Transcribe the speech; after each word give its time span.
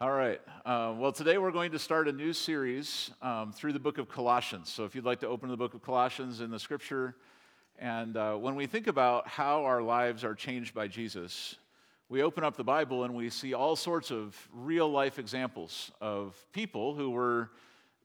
All 0.00 0.12
right. 0.12 0.40
Uh, 0.64 0.94
well, 0.96 1.10
today 1.10 1.38
we're 1.38 1.50
going 1.50 1.72
to 1.72 1.78
start 1.80 2.06
a 2.06 2.12
new 2.12 2.32
series 2.32 3.10
um, 3.20 3.50
through 3.50 3.72
the 3.72 3.80
book 3.80 3.98
of 3.98 4.08
Colossians. 4.08 4.72
So, 4.72 4.84
if 4.84 4.94
you'd 4.94 5.04
like 5.04 5.18
to 5.18 5.26
open 5.26 5.48
the 5.48 5.56
book 5.56 5.74
of 5.74 5.82
Colossians 5.82 6.40
in 6.40 6.52
the 6.52 6.58
scripture, 6.60 7.16
and 7.80 8.16
uh, 8.16 8.36
when 8.36 8.54
we 8.54 8.66
think 8.66 8.86
about 8.86 9.26
how 9.26 9.64
our 9.64 9.82
lives 9.82 10.22
are 10.22 10.36
changed 10.36 10.72
by 10.72 10.86
Jesus, 10.86 11.56
we 12.08 12.22
open 12.22 12.44
up 12.44 12.56
the 12.56 12.62
Bible 12.62 13.02
and 13.02 13.12
we 13.12 13.28
see 13.28 13.54
all 13.54 13.74
sorts 13.74 14.12
of 14.12 14.36
real 14.52 14.88
life 14.88 15.18
examples 15.18 15.90
of 16.00 16.36
people 16.52 16.94
who 16.94 17.10
were 17.10 17.50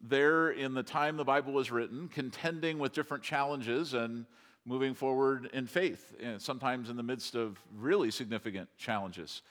there 0.02 0.50
in 0.50 0.74
the 0.74 0.82
time 0.82 1.16
the 1.16 1.24
Bible 1.24 1.54
was 1.54 1.70
written, 1.70 2.08
contending 2.08 2.80
with 2.80 2.94
different 2.94 3.24
challenges 3.24 3.94
and 3.94 4.26
moving 4.66 4.96
forward 4.96 5.48
in 5.54 5.68
faith, 5.68 6.16
and 6.20 6.42
sometimes 6.42 6.90
in 6.90 6.98
the 6.98 7.04
midst 7.04 7.36
of 7.36 7.62
really 7.78 8.10
significant 8.10 8.68
challenges 8.80 9.44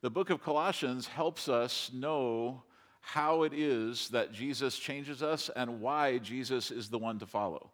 the 0.00 0.10
book 0.10 0.30
of 0.30 0.42
Colossians 0.42 1.08
helps 1.08 1.48
us 1.48 1.90
know 1.92 2.62
how 3.00 3.42
it 3.42 3.52
is 3.52 4.08
that 4.10 4.32
Jesus 4.32 4.78
changes 4.78 5.22
us 5.22 5.50
and 5.56 5.80
why 5.80 6.18
Jesus 6.18 6.70
is 6.70 6.88
the 6.88 6.98
one 6.98 7.18
to 7.18 7.26
follow. 7.26 7.70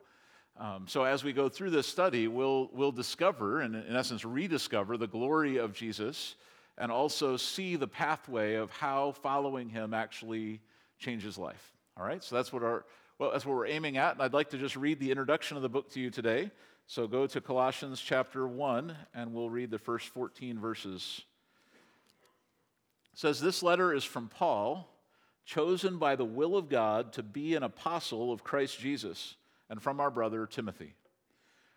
Um, 0.56 0.86
so, 0.86 1.04
as 1.04 1.24
we 1.24 1.32
go 1.32 1.48
through 1.48 1.70
this 1.70 1.88
study, 1.88 2.28
we'll, 2.28 2.70
we'll 2.72 2.92
discover, 2.92 3.60
and 3.60 3.74
in 3.74 3.96
essence, 3.96 4.24
rediscover 4.24 4.96
the 4.96 5.08
glory 5.08 5.56
of 5.56 5.74
Jesus 5.74 6.36
and 6.78 6.92
also 6.92 7.36
see 7.36 7.76
the 7.76 7.88
pathway 7.88 8.54
of 8.54 8.70
how 8.70 9.12
following 9.12 9.68
him 9.68 9.92
actually 9.92 10.60
changes 10.98 11.36
life. 11.36 11.72
All 11.96 12.06
right, 12.06 12.22
so 12.22 12.36
that's 12.36 12.52
what, 12.52 12.62
our, 12.62 12.84
well, 13.18 13.32
that's 13.32 13.44
what 13.44 13.56
we're 13.56 13.66
aiming 13.66 13.96
at. 13.96 14.14
And 14.14 14.22
I'd 14.22 14.32
like 14.32 14.50
to 14.50 14.58
just 14.58 14.76
read 14.76 15.00
the 15.00 15.10
introduction 15.10 15.56
of 15.56 15.62
the 15.62 15.68
book 15.68 15.90
to 15.90 16.00
you 16.00 16.10
today. 16.10 16.50
So, 16.86 17.08
go 17.08 17.26
to 17.26 17.40
Colossians 17.40 18.00
chapter 18.00 18.46
1, 18.46 18.96
and 19.12 19.34
we'll 19.34 19.50
read 19.50 19.70
the 19.72 19.78
first 19.78 20.08
14 20.08 20.58
verses 20.58 21.24
says 23.14 23.40
this 23.40 23.62
letter 23.62 23.94
is 23.94 24.04
from 24.04 24.28
Paul, 24.28 24.88
chosen 25.44 25.98
by 25.98 26.16
the 26.16 26.24
will 26.24 26.56
of 26.56 26.68
God 26.68 27.12
to 27.14 27.22
be 27.22 27.54
an 27.54 27.62
apostle 27.62 28.32
of 28.32 28.44
Christ 28.44 28.78
Jesus, 28.78 29.36
and 29.70 29.80
from 29.80 30.00
our 30.00 30.10
brother 30.10 30.46
Timothy. 30.46 30.94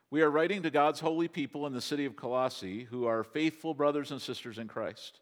We 0.09 0.21
are 0.21 0.31
writing 0.31 0.63
to 0.63 0.69
God's 0.69 0.99
holy 0.99 1.27
people 1.27 1.67
in 1.67 1.73
the 1.73 1.81
city 1.81 2.05
of 2.05 2.15
Colossae, 2.15 2.83
who 2.85 3.05
are 3.05 3.23
faithful 3.23 3.73
brothers 3.73 4.11
and 4.11 4.21
sisters 4.21 4.57
in 4.57 4.67
Christ. 4.67 5.19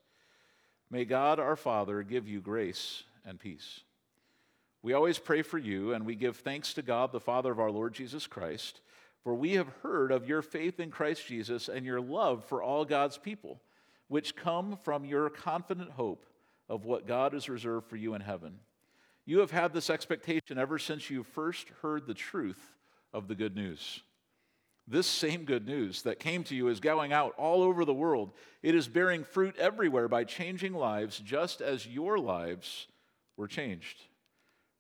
May 0.90 1.06
God 1.06 1.40
our 1.40 1.56
Father 1.56 2.04
give 2.04 2.28
you 2.28 2.40
grace 2.40 3.04
and 3.26 3.40
peace. 3.40 3.82
We 4.84 4.94
always 4.94 5.18
pray 5.18 5.42
for 5.42 5.58
you, 5.58 5.94
and 5.94 6.06
we 6.06 6.16
give 6.16 6.38
thanks 6.38 6.76
to 6.76 6.84
God, 6.84 7.12
the 7.12 7.20
Father 7.20 7.52
of 7.52 7.60
our 7.60 7.72
Lord 7.72 7.94
Jesus 7.94 8.28
Christ, 8.28 8.82
for 9.24 9.34
we 9.34 9.54
have 9.54 9.68
heard 9.82 10.12
of 10.12 10.30
your 10.30 10.44
faith 10.44 10.80
in 10.80 10.92
Christ 10.92 11.26
Jesus 11.26 11.68
and 11.68 11.84
your 11.84 12.00
love 12.00 12.46
for 12.46 12.62
all 12.62 12.86
God's 12.86 13.18
people 13.18 13.60
which 14.08 14.36
come 14.36 14.78
from 14.84 15.06
your 15.06 15.30
confident 15.30 15.92
hope 15.92 16.26
of 16.70 16.86
what 16.86 17.08
God 17.08 17.34
has 17.34 17.50
reserved 17.50 17.88
for 17.88 17.96
you 17.96 18.14
in 18.14 18.22
heaven. 18.22 18.60
You 19.26 19.40
have 19.40 19.52
had 19.52 19.74
this 19.74 19.90
expectation 19.90 20.58
ever 20.58 20.78
since 20.78 21.10
you 21.10 21.24
first 21.24 21.70
heard 21.82 22.06
the 22.06 22.14
truth 22.14 22.76
of 23.14 23.28
the 23.28 23.36
good 23.36 23.56
news. 23.56 24.02
This 24.88 25.08
same 25.08 25.46
good 25.46 25.66
news 25.66 26.04
that 26.04 26.20
came 26.20 26.44
to 26.44 26.56
you 26.56 26.68
is 26.68 26.80
going 26.80 27.12
out 27.12 27.34
all 27.38 27.64
over 27.64 27.86
the 27.86 27.94
world. 27.94 28.32
It 28.62 28.76
is 28.76 28.88
bearing 28.88 29.24
fruit 29.24 29.56
everywhere 29.58 30.08
by 30.08 30.26
changing 30.26 30.74
lives, 30.74 31.18
just 31.20 31.60
as 31.60 31.88
your 31.88 32.20
lives 32.20 32.88
were 33.36 33.48
changed 33.48 33.98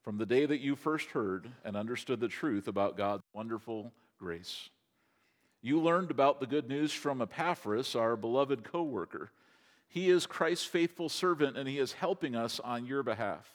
from 0.05 0.17
the 0.19 0.25
day 0.27 0.45
that 0.45 0.61
you 0.61 0.75
first 0.75 1.09
heard 1.09 1.49
and 1.63 1.75
understood 1.75 2.19
the 2.19 2.27
truth 2.27 2.67
about 2.67 2.95
God's 2.95 3.23
wonderful 3.33 3.91
grace. 4.19 4.69
You 5.65 5.81
learned 5.81 6.11
about 6.11 6.39
the 6.39 6.45
good 6.45 6.69
news 6.69 6.93
from 6.93 7.23
Epaphras, 7.23 7.95
our 7.95 8.15
beloved 8.15 8.63
co 8.63 8.83
worker. 8.83 9.31
He 9.87 10.11
is 10.11 10.27
Christ's 10.27 10.67
faithful 10.67 11.09
servant 11.09 11.57
and 11.57 11.67
he 11.67 11.79
is 11.79 11.93
helping 11.93 12.35
us 12.35 12.59
on 12.59 12.85
your 12.85 13.01
behalf. 13.01 13.49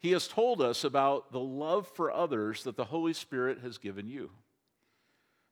He 0.00 0.10
has 0.10 0.26
told 0.26 0.60
us 0.60 0.82
about 0.82 1.30
the 1.30 1.38
love 1.38 1.86
for 1.86 2.10
others 2.10 2.64
that 2.64 2.74
the 2.74 2.86
Holy 2.86 3.12
Spirit 3.12 3.60
has 3.60 3.78
given 3.78 4.08
you. 4.08 4.30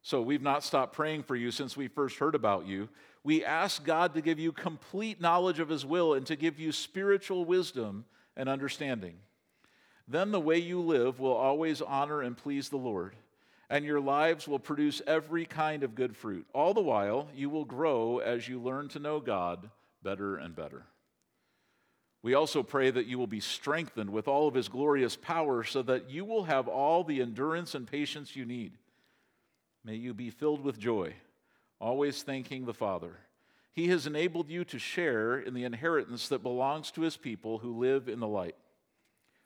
So 0.03 0.21
we've 0.21 0.43
not 0.43 0.65
stopped 0.65 0.93
praying 0.93 1.23
for 1.23 1.37
you 1.37 1.53
since 1.53 1.77
we 1.77 1.87
first 1.87 2.19
heard 2.19 2.35
about 2.35 2.67
you. 2.67 2.89
We 3.23 3.45
ask 3.45 3.85
God 3.85 4.13
to 4.15 4.23
give 4.23 4.41
you 4.41 4.51
complete 4.51 5.21
knowledge 5.21 5.61
of 5.61 5.69
His 5.69 5.87
will 5.87 6.15
and 6.15 6.27
to 6.27 6.35
give 6.35 6.59
you 6.59 6.73
spiritual 6.73 7.45
wisdom 7.45 8.07
and 8.37 8.49
understanding. 8.49 9.19
Then 10.09 10.33
the 10.33 10.41
way 10.41 10.59
you 10.59 10.81
live 10.81 11.21
will 11.21 11.37
always 11.37 11.81
honor 11.81 12.23
and 12.23 12.37
please 12.37 12.71
the 12.71 12.77
Lord 12.77 13.15
and 13.73 13.87
your 13.87 14.01
lives 14.01 14.47
will 14.47 14.59
produce 14.59 15.01
every 15.07 15.47
kind 15.47 15.83
of 15.83 15.95
good 15.95 16.15
fruit. 16.15 16.47
All 16.53 16.75
the 16.75 16.83
while, 16.83 17.29
you 17.35 17.49
will 17.49 17.65
grow 17.65 18.19
as 18.19 18.47
you 18.47 18.61
learn 18.61 18.89
to 18.89 18.99
know 18.99 19.19
God 19.19 19.71
better 20.03 20.37
and 20.37 20.55
better. 20.55 20.85
We 22.23 22.35
also 22.35 22.63
pray 22.63 22.91
that 22.91 23.07
you 23.07 23.19
will 23.19 23.27
be 23.27 23.41
strengthened 23.41 24.11
with 24.11 24.29
all 24.29 24.47
of 24.47 24.53
his 24.53 24.69
glorious 24.69 25.17
power 25.17 25.65
so 25.65 25.81
that 25.85 26.11
you 26.11 26.27
will 26.27 26.45
have 26.45 26.69
all 26.69 27.03
the 27.03 27.23
endurance 27.23 27.75
and 27.75 27.91
patience 27.91 28.37
you 28.37 28.45
need. 28.45 28.73
May 29.83 29.95
you 29.95 30.13
be 30.13 30.29
filled 30.29 30.63
with 30.63 30.79
joy, 30.79 31.15
always 31.81 32.23
thanking 32.23 32.67
the 32.67 32.75
Father. 32.75 33.21
He 33.73 33.89
has 33.89 34.07
enabled 34.07 34.51
you 34.51 34.67
to 34.67 34.79
share 34.79 35.39
in 35.39 35.55
the 35.55 35.65
inheritance 35.65 36.29
that 36.29 36.43
belongs 36.43 36.91
to 36.91 37.01
his 37.01 37.17
people 37.17 37.57
who 37.57 37.79
live 37.79 38.07
in 38.07 38.21
the 38.21 38.29
light. 38.29 38.57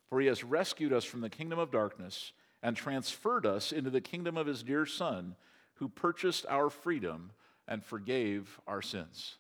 For 0.09 0.21
he 0.21 0.27
has 0.27 0.43
rescued 0.43 0.93
us 0.93 1.05
from 1.05 1.21
the 1.21 1.31
kingdom 1.31 1.61
of 1.61 1.71
darkness 1.71 2.33
and 2.63 2.77
transferred 2.77 3.47
us 3.47 3.73
into 3.73 3.91
the 3.91 4.01
kingdom 4.01 4.37
of 4.37 4.47
his 4.47 4.63
dear 4.63 4.87
Son, 4.87 5.37
who 5.75 5.89
purchased 5.89 6.47
our 6.49 6.71
freedom 6.71 7.31
and 7.69 7.85
forgave 7.85 8.61
our 8.67 8.83
sins. 8.83 9.37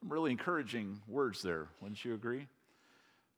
Some 0.00 0.12
really 0.12 0.32
encouraging 0.32 1.00
words 1.06 1.42
there, 1.42 1.68
wouldn't 1.80 2.04
you 2.04 2.14
agree? 2.14 2.48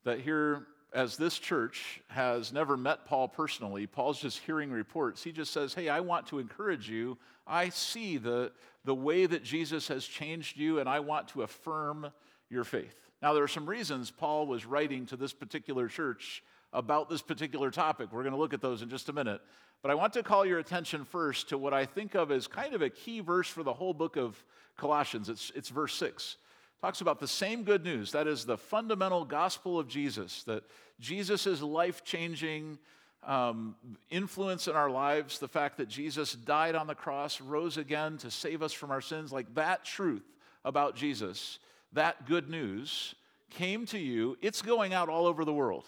That 0.04 0.20
here, 0.20 0.66
as 0.92 1.16
this 1.16 1.38
church 1.38 2.00
has 2.08 2.52
never 2.52 2.76
met 2.76 3.04
Paul 3.06 3.28
personally, 3.28 3.86
Paul's 3.86 4.20
just 4.20 4.40
hearing 4.40 4.70
reports. 4.70 5.22
He 5.22 5.32
just 5.32 5.52
says, 5.52 5.74
Hey, 5.74 5.88
I 5.88 6.00
want 6.00 6.26
to 6.28 6.38
encourage 6.38 6.88
you. 6.88 7.18
I 7.46 7.68
see 7.68 8.16
the, 8.16 8.52
the 8.84 8.94
way 8.94 9.26
that 9.26 9.44
Jesus 9.44 9.88
has 9.88 10.06
changed 10.06 10.56
you, 10.56 10.78
and 10.78 10.88
I 10.88 11.00
want 11.00 11.28
to 11.28 11.42
affirm 11.42 12.10
your 12.48 12.64
faith. 12.64 12.94
Now, 13.20 13.32
there 13.32 13.42
are 13.42 13.48
some 13.48 13.66
reasons 13.66 14.10
Paul 14.10 14.46
was 14.46 14.66
writing 14.66 15.06
to 15.06 15.16
this 15.16 15.32
particular 15.32 15.88
church 15.88 16.42
about 16.74 17.08
this 17.08 17.22
particular 17.22 17.70
topic. 17.70 18.12
We're 18.12 18.24
going 18.24 18.34
to 18.34 18.38
look 18.38 18.52
at 18.52 18.60
those 18.60 18.82
in 18.82 18.90
just 18.90 19.08
a 19.08 19.12
minute. 19.12 19.40
But 19.80 19.90
I 19.90 19.94
want 19.94 20.12
to 20.14 20.22
call 20.22 20.44
your 20.44 20.58
attention 20.58 21.04
first 21.04 21.48
to 21.50 21.58
what 21.58 21.72
I 21.72 21.86
think 21.86 22.14
of 22.14 22.30
as 22.30 22.46
kind 22.46 22.74
of 22.74 22.82
a 22.82 22.90
key 22.90 23.20
verse 23.20 23.48
for 23.48 23.62
the 23.62 23.72
whole 23.72 23.94
book 23.94 24.16
of 24.16 24.42
Colossians. 24.76 25.28
It's, 25.28 25.52
it's 25.54 25.68
verse 25.68 25.94
6. 25.94 26.36
It 26.36 26.86
talks 26.86 27.00
about 27.00 27.20
the 27.20 27.28
same 27.28 27.62
good 27.62 27.84
news. 27.84 28.12
That 28.12 28.26
is 28.26 28.44
the 28.44 28.58
fundamental 28.58 29.24
gospel 29.24 29.78
of 29.78 29.88
Jesus, 29.88 30.42
that 30.44 30.64
Jesus 31.00 31.46
life 31.62 32.02
changing 32.04 32.78
um, 33.22 33.76
influence 34.10 34.68
in 34.68 34.74
our 34.74 34.90
lives, 34.90 35.38
the 35.38 35.48
fact 35.48 35.78
that 35.78 35.88
Jesus 35.88 36.32
died 36.32 36.74
on 36.74 36.86
the 36.86 36.94
cross, 36.94 37.40
rose 37.40 37.76
again 37.76 38.18
to 38.18 38.30
save 38.30 38.62
us 38.62 38.72
from 38.72 38.90
our 38.90 39.00
sins, 39.00 39.32
like 39.32 39.54
that 39.54 39.84
truth 39.84 40.24
about 40.64 40.96
Jesus, 40.96 41.58
that 41.92 42.26
good 42.26 42.50
news 42.50 43.14
came 43.50 43.86
to 43.86 43.98
you. 43.98 44.36
It's 44.42 44.60
going 44.60 44.92
out 44.92 45.08
all 45.08 45.26
over 45.26 45.44
the 45.44 45.54
world. 45.54 45.84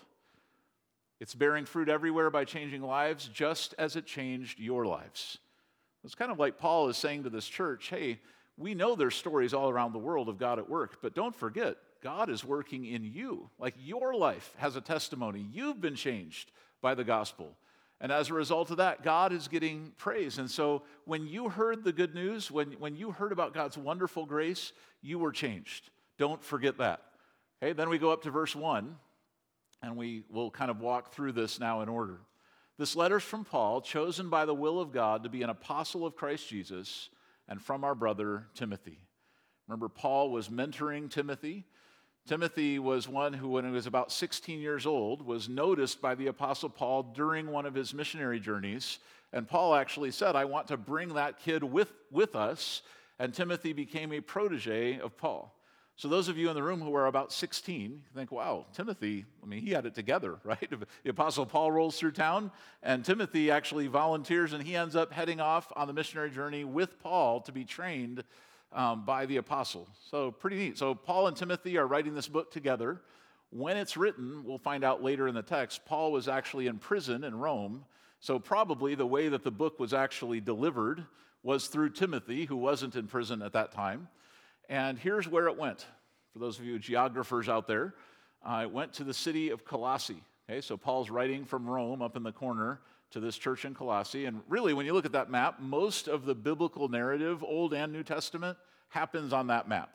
It's 1.21 1.35
bearing 1.35 1.65
fruit 1.65 1.89
everywhere 1.89 2.31
by 2.31 2.45
changing 2.45 2.83
lives, 2.83 3.29
just 3.33 3.75
as 3.79 3.97
it 3.97 4.07
changed 4.07 4.61
your 4.61 4.85
lives. 4.85 5.39
It's 6.05 6.15
kind 6.15 6.31
of 6.31 6.39
like 6.39 6.59
Paul 6.59 6.89
is 6.89 6.97
saying 6.97 7.25
to 7.25 7.31
this 7.31 7.47
church 7.47 7.89
hey, 7.89 8.21
we 8.59 8.75
know 8.75 8.95
there's 8.95 9.15
stories 9.15 9.53
all 9.53 9.69
around 9.69 9.93
the 9.93 9.99
world 9.99 10.29
of 10.29 10.39
God 10.39 10.59
at 10.59 10.69
work, 10.69 10.99
but 11.03 11.15
don't 11.15 11.35
forget, 11.35 11.77
God 12.03 12.31
is 12.31 12.45
working 12.45 12.87
in 12.87 13.05
you. 13.05 13.51
Like 13.59 13.75
your 13.79 14.15
life 14.15 14.55
has 14.59 14.77
a 14.77 14.81
testimony. 14.81 15.47
You've 15.53 15.81
been 15.81 15.97
changed 15.97 16.53
by 16.81 16.95
the 16.95 17.05
gospel. 17.05 17.57
And 18.01 18.13
as 18.13 18.31
a 18.31 18.35
result 18.35 18.71
of 18.71 18.77
that, 18.77 19.03
God 19.03 19.33
is 19.33 19.49
getting 19.49 19.93
praise. 19.97 20.39
And 20.39 20.51
so 20.51 20.83
when 21.07 21.27
you 21.27 21.49
heard 21.49 21.83
the 21.83 21.93
good 21.93 22.15
news, 22.15 22.51
when, 22.51 22.73
when 22.73 22.95
you 22.95 23.11
heard 23.11 23.33
about 23.33 23.55
God's 23.55 23.79
wonderful 23.79 24.27
grace, 24.27 24.73
you 25.03 25.19
were 25.19 25.33
changed. 25.33 25.91
Don't 26.19 26.43
forget 26.43 26.79
that. 26.79 27.03
Okay, 27.63 27.73
then 27.73 27.89
we 27.89 27.99
go 27.99 28.13
up 28.13 28.23
to 28.23 28.31
verse 28.31 28.55
1 28.55 28.97
and 29.83 29.97
we 29.97 30.25
will 30.31 30.51
kind 30.51 30.71
of 30.71 30.81
walk 30.81 31.13
through 31.13 31.33
this 31.33 31.61
now 31.61 31.83
in 31.83 31.89
order. 31.89 32.19
This 32.79 32.97
letter 32.97 33.17
is 33.17 33.23
from 33.23 33.45
Paul, 33.45 33.81
chosen 33.81 34.29
by 34.29 34.45
the 34.45 34.55
will 34.55 34.81
of 34.81 34.93
God 34.93 35.23
to 35.23 35.31
be 35.31 35.43
an 35.43 35.51
apostle 35.51 36.05
of 36.05 36.17
Christ 36.17 36.49
Jesus, 36.49 37.09
and 37.49 37.63
from 37.63 37.85
our 37.85 37.95
brother 37.95 38.47
Timothy. 38.55 38.99
Remember, 39.67 39.89
Paul 39.89 40.31
was 40.31 40.49
mentoring 40.49 41.11
Timothy. 41.11 41.65
Timothy 42.27 42.79
was 42.79 43.09
one 43.09 43.33
who, 43.33 43.51
when 43.51 43.65
he 43.65 43.71
was 43.71 43.87
about 43.87 44.13
16 44.13 44.61
years 44.61 44.85
old, 44.85 45.25
was 45.25 45.49
noticed 45.49 46.03
by 46.03 46.15
the 46.15 46.27
Apostle 46.27 46.69
Paul 46.69 47.03
during 47.15 47.51
one 47.51 47.67
of 47.67 47.75
his 47.75 47.95
missionary 47.95 48.41
journeys. 48.41 48.99
And 49.33 49.49
Paul 49.49 49.75
actually 49.75 50.11
said, 50.11 50.37
I 50.37 50.45
want 50.45 50.69
to 50.69 50.77
bring 50.77 51.15
that 51.15 51.39
kid 51.39 51.63
with, 51.65 51.93
with 52.11 52.35
us. 52.37 52.83
And 53.19 53.33
Timothy 53.33 53.73
became 53.73 54.13
a 54.13 54.21
protege 54.21 54.99
of 55.01 55.17
Paul. 55.17 55.56
So, 55.99 56.09
those 56.09 56.29
of 56.29 56.37
you 56.37 56.51
in 56.51 56.55
the 56.55 56.63
room 56.63 56.83
who 56.83 56.95
are 56.95 57.07
about 57.07 57.33
16 57.33 58.03
think, 58.15 58.31
wow, 58.31 58.67
Timothy, 58.75 59.25
I 59.43 59.47
mean, 59.47 59.63
he 59.63 59.71
had 59.71 59.87
it 59.87 59.95
together, 59.95 60.37
right? 60.45 60.71
The 61.05 61.11
Apostle 61.11 61.47
Paul 61.47 61.73
rolls 61.73 61.99
through 61.99 62.13
town, 62.13 62.51
and 62.83 63.03
Timothy 63.03 63.51
actually 63.51 63.87
volunteers, 63.87 64.53
and 64.53 64.63
he 64.63 64.77
ends 64.77 64.95
up 64.95 65.11
heading 65.11 65.41
off 65.41 65.73
on 65.75 65.87
the 65.87 65.95
missionary 65.95 66.31
journey 66.31 66.65
with 66.65 66.99
Paul 66.99 67.41
to 67.43 67.53
be 67.53 67.65
trained 67.65 68.25
um, 68.75 69.07
by 69.07 69.25
the 69.25 69.39
apostle. 69.39 69.89
So, 70.11 70.31
pretty 70.31 70.57
neat. 70.57 70.77
So, 70.77 70.95
Paul 70.95 71.29
and 71.29 71.37
Timothy 71.37 71.79
are 71.79 71.87
writing 71.87 72.15
this 72.15 72.29
book 72.29 72.51
together. 72.51 73.01
When 73.49 73.79
it's 73.79 73.97
written, 73.97 74.45
we'll 74.45 74.59
find 74.59 74.85
out 74.85 75.03
later 75.03 75.29
in 75.29 75.35
the 75.35 75.41
text, 75.41 75.87
Paul 75.87 76.13
was 76.13 76.29
actually 76.29 76.67
in 76.67 76.77
prison 76.77 77.25
in 77.25 77.35
Rome. 77.39 77.87
So, 78.21 78.39
probably 78.39 78.97
the 78.97 79.07
way 79.07 79.29
that 79.29 79.45
the 79.45 79.51
book 79.51 79.81
was 79.81 79.95
actually 79.95 80.43
delivered 80.43 81.07
was 81.43 81.69
through 81.69 81.91
Timothy, 81.91 82.45
who 82.45 82.57
wasn't 82.57 82.97
in 82.97 83.07
prison 83.07 83.41
at 83.41 83.55
that 83.55 83.73
time. 83.73 84.09
And 84.69 84.99
here's 84.99 85.29
where 85.29 85.47
it 85.49 85.57
went. 85.57 85.87
For 86.33 86.39
those 86.39 86.59
of 86.59 86.65
you 86.65 86.79
geographers 86.79 87.49
out 87.49 87.67
there, 87.67 87.95
uh, 88.45 88.61
it 88.63 88.71
went 88.71 88.93
to 88.95 89.05
the 89.05 89.15
city 89.15 89.51
of 89.51 89.65
Colossae. 89.65 90.23
Okay, 90.49 90.61
so 90.61 90.77
Paul's 90.77 91.11
writing 91.11 91.45
from 91.45 91.69
Rome 91.69 92.03
up 92.03 92.17
in 92.17 92.23
the 92.23 92.33
corner 92.33 92.81
to 93.11 93.21
this 93.21 93.37
church 93.37 93.65
in 93.65 93.75
Colossae. 93.75 94.27
And 94.27 94.43
really, 94.49 94.75
when 94.75 94.87
you 94.87 94.93
look 94.93 95.05
at 95.05 95.13
that 95.13 95.31
map, 95.31 95.61
most 95.61 96.09
of 96.09 96.25
the 96.25 96.35
biblical 96.35 96.89
narrative, 96.89 97.43
Old 97.43 97.75
and 97.75 97.93
New 97.93 98.03
Testament, 98.03 98.59
happens 98.89 99.33
on 99.33 99.47
that 99.49 99.69
map. 99.69 99.91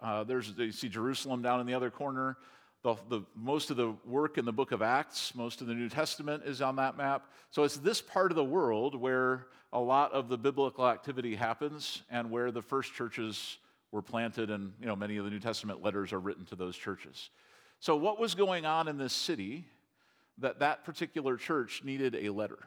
Uh, 0.00 0.24
there's, 0.24 0.52
you 0.56 0.72
see 0.72 0.88
Jerusalem 0.88 1.42
down 1.42 1.60
in 1.60 1.66
the 1.66 1.74
other 1.74 1.90
corner. 1.90 2.36
The, 2.82 2.94
the, 3.08 3.22
most 3.34 3.70
of 3.70 3.76
the 3.76 3.94
work 4.04 4.38
in 4.38 4.44
the 4.44 4.52
book 4.52 4.72
of 4.72 4.82
Acts, 4.82 5.34
most 5.34 5.60
of 5.60 5.66
the 5.66 5.74
New 5.74 5.88
Testament 5.88 6.44
is 6.44 6.62
on 6.62 6.76
that 6.76 6.96
map. 6.96 7.30
So 7.50 7.64
it's 7.64 7.76
this 7.78 8.00
part 8.00 8.30
of 8.30 8.36
the 8.36 8.44
world 8.44 8.94
where 8.94 9.46
a 9.72 9.80
lot 9.80 10.12
of 10.12 10.28
the 10.28 10.38
biblical 10.38 10.86
activity 10.86 11.34
happens 11.34 12.02
and 12.10 12.30
where 12.30 12.50
the 12.50 12.62
first 12.62 12.94
churches 12.94 13.58
were 13.92 14.02
planted, 14.02 14.50
and 14.50 14.72
you 14.80 14.86
know, 14.86 14.96
many 14.96 15.16
of 15.16 15.24
the 15.24 15.30
New 15.30 15.40
Testament 15.40 15.82
letters 15.82 16.12
are 16.12 16.20
written 16.20 16.44
to 16.46 16.56
those 16.56 16.76
churches. 16.76 17.30
So, 17.80 17.96
what 17.96 18.18
was 18.18 18.34
going 18.34 18.66
on 18.66 18.88
in 18.88 18.98
this 18.98 19.12
city 19.12 19.66
that 20.38 20.60
that 20.60 20.84
particular 20.84 21.36
church 21.36 21.82
needed 21.84 22.14
a 22.14 22.30
letter? 22.30 22.58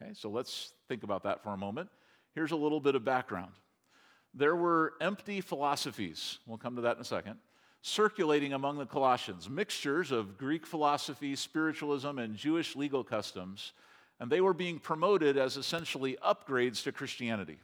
Okay, 0.00 0.12
so 0.14 0.28
let's 0.28 0.72
think 0.88 1.02
about 1.02 1.24
that 1.24 1.42
for 1.42 1.50
a 1.50 1.56
moment. 1.56 1.88
Here's 2.34 2.52
a 2.52 2.56
little 2.56 2.80
bit 2.80 2.94
of 2.94 3.04
background. 3.04 3.52
There 4.34 4.54
were 4.54 4.94
empty 5.00 5.40
philosophies, 5.40 6.38
we'll 6.46 6.58
come 6.58 6.76
to 6.76 6.82
that 6.82 6.96
in 6.96 7.02
a 7.02 7.04
second, 7.04 7.36
circulating 7.82 8.52
among 8.52 8.78
the 8.78 8.86
Colossians, 8.86 9.48
mixtures 9.48 10.12
of 10.12 10.36
Greek 10.36 10.66
philosophy, 10.66 11.34
spiritualism, 11.34 12.18
and 12.18 12.36
Jewish 12.36 12.76
legal 12.76 13.02
customs, 13.02 13.72
and 14.20 14.30
they 14.30 14.40
were 14.40 14.54
being 14.54 14.78
promoted 14.78 15.36
as 15.36 15.56
essentially 15.56 16.16
upgrades 16.24 16.82
to 16.84 16.92
Christianity. 16.92 17.58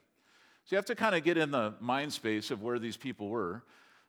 So 0.65 0.75
you 0.75 0.77
have 0.77 0.87
to 0.87 0.95
kind 0.95 1.15
of 1.15 1.23
get 1.25 1.37
in 1.37 1.51
the 1.51 1.75
mind 1.81 2.13
space 2.13 2.51
of 2.51 2.63
where 2.63 2.79
these 2.79 2.97
people 2.97 3.29
were. 3.29 3.63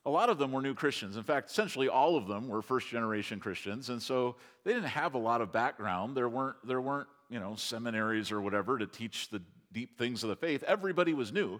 A 0.06 0.10
lot 0.10 0.30
of 0.30 0.38
them 0.38 0.52
were 0.52 0.62
new 0.62 0.74
Christians. 0.74 1.18
In 1.18 1.24
fact, 1.24 1.50
essentially 1.50 1.90
all 1.90 2.16
of 2.16 2.28
them 2.28 2.48
were 2.48 2.62
first 2.62 2.88
generation 2.88 3.40
Christians. 3.40 3.90
And 3.90 4.02
so 4.02 4.38
they 4.64 4.74
didn't 4.74 4.90
have 4.90 5.16
a 5.16 5.18
lot 5.18 5.42
of 5.42 5.52
background. 5.52 6.16
There 6.16 6.30
weren't, 6.30 6.56
there 6.66 6.80
weren't 6.80 7.08
you 7.30 7.40
know, 7.40 7.56
seminaries 7.56 8.32
or 8.32 8.40
whatever 8.40 8.78
to 8.78 8.88
teach 8.88 9.30
the 9.30 9.42
deep 9.74 9.98
things 9.98 10.24
of 10.24 10.30
the 10.30 10.36
faith. 10.36 10.64
Everybody 10.64 11.14
was 11.14 11.34
new. 11.34 11.60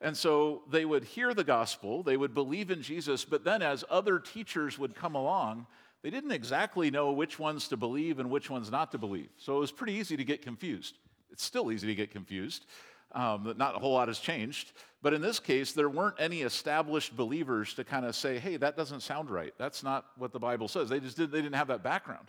And 0.00 0.16
so 0.16 0.62
they 0.70 0.84
would 0.84 1.04
hear 1.04 1.32
the 1.32 1.42
gospel, 1.42 2.02
they 2.02 2.18
would 2.18 2.34
believe 2.34 2.70
in 2.70 2.82
Jesus, 2.82 3.24
but 3.24 3.44
then 3.44 3.62
as 3.62 3.82
other 3.90 4.18
teachers 4.18 4.78
would 4.78 4.94
come 4.94 5.14
along, 5.14 5.66
they 6.02 6.10
didn't 6.10 6.32
exactly 6.32 6.90
know 6.90 7.12
which 7.12 7.38
ones 7.38 7.66
to 7.68 7.76
believe 7.76 8.18
and 8.18 8.30
which 8.30 8.50
ones 8.50 8.70
not 8.70 8.92
to 8.92 8.98
believe. 8.98 9.30
So 9.38 9.56
it 9.56 9.60
was 9.60 9.72
pretty 9.72 9.94
easy 9.94 10.16
to 10.16 10.24
get 10.24 10.42
confused. 10.42 10.98
It's 11.32 11.42
still 11.42 11.72
easy 11.72 11.86
to 11.86 11.94
get 11.94 12.10
confused. 12.10 12.66
Um, 13.12 13.54
not 13.56 13.76
a 13.76 13.78
whole 13.78 13.94
lot 13.94 14.08
has 14.08 14.18
changed. 14.18 14.72
But 15.02 15.14
in 15.14 15.22
this 15.22 15.38
case, 15.38 15.72
there 15.72 15.88
weren't 15.88 16.16
any 16.18 16.42
established 16.42 17.16
believers 17.16 17.74
to 17.74 17.84
kind 17.84 18.04
of 18.04 18.16
say, 18.16 18.38
hey, 18.38 18.56
that 18.56 18.76
doesn't 18.76 19.00
sound 19.00 19.30
right. 19.30 19.54
That's 19.58 19.82
not 19.82 20.06
what 20.16 20.32
the 20.32 20.40
Bible 20.40 20.68
says. 20.68 20.88
They 20.88 21.00
just 21.00 21.16
did, 21.16 21.30
they 21.30 21.40
didn't 21.40 21.54
have 21.54 21.68
that 21.68 21.82
background. 21.82 22.26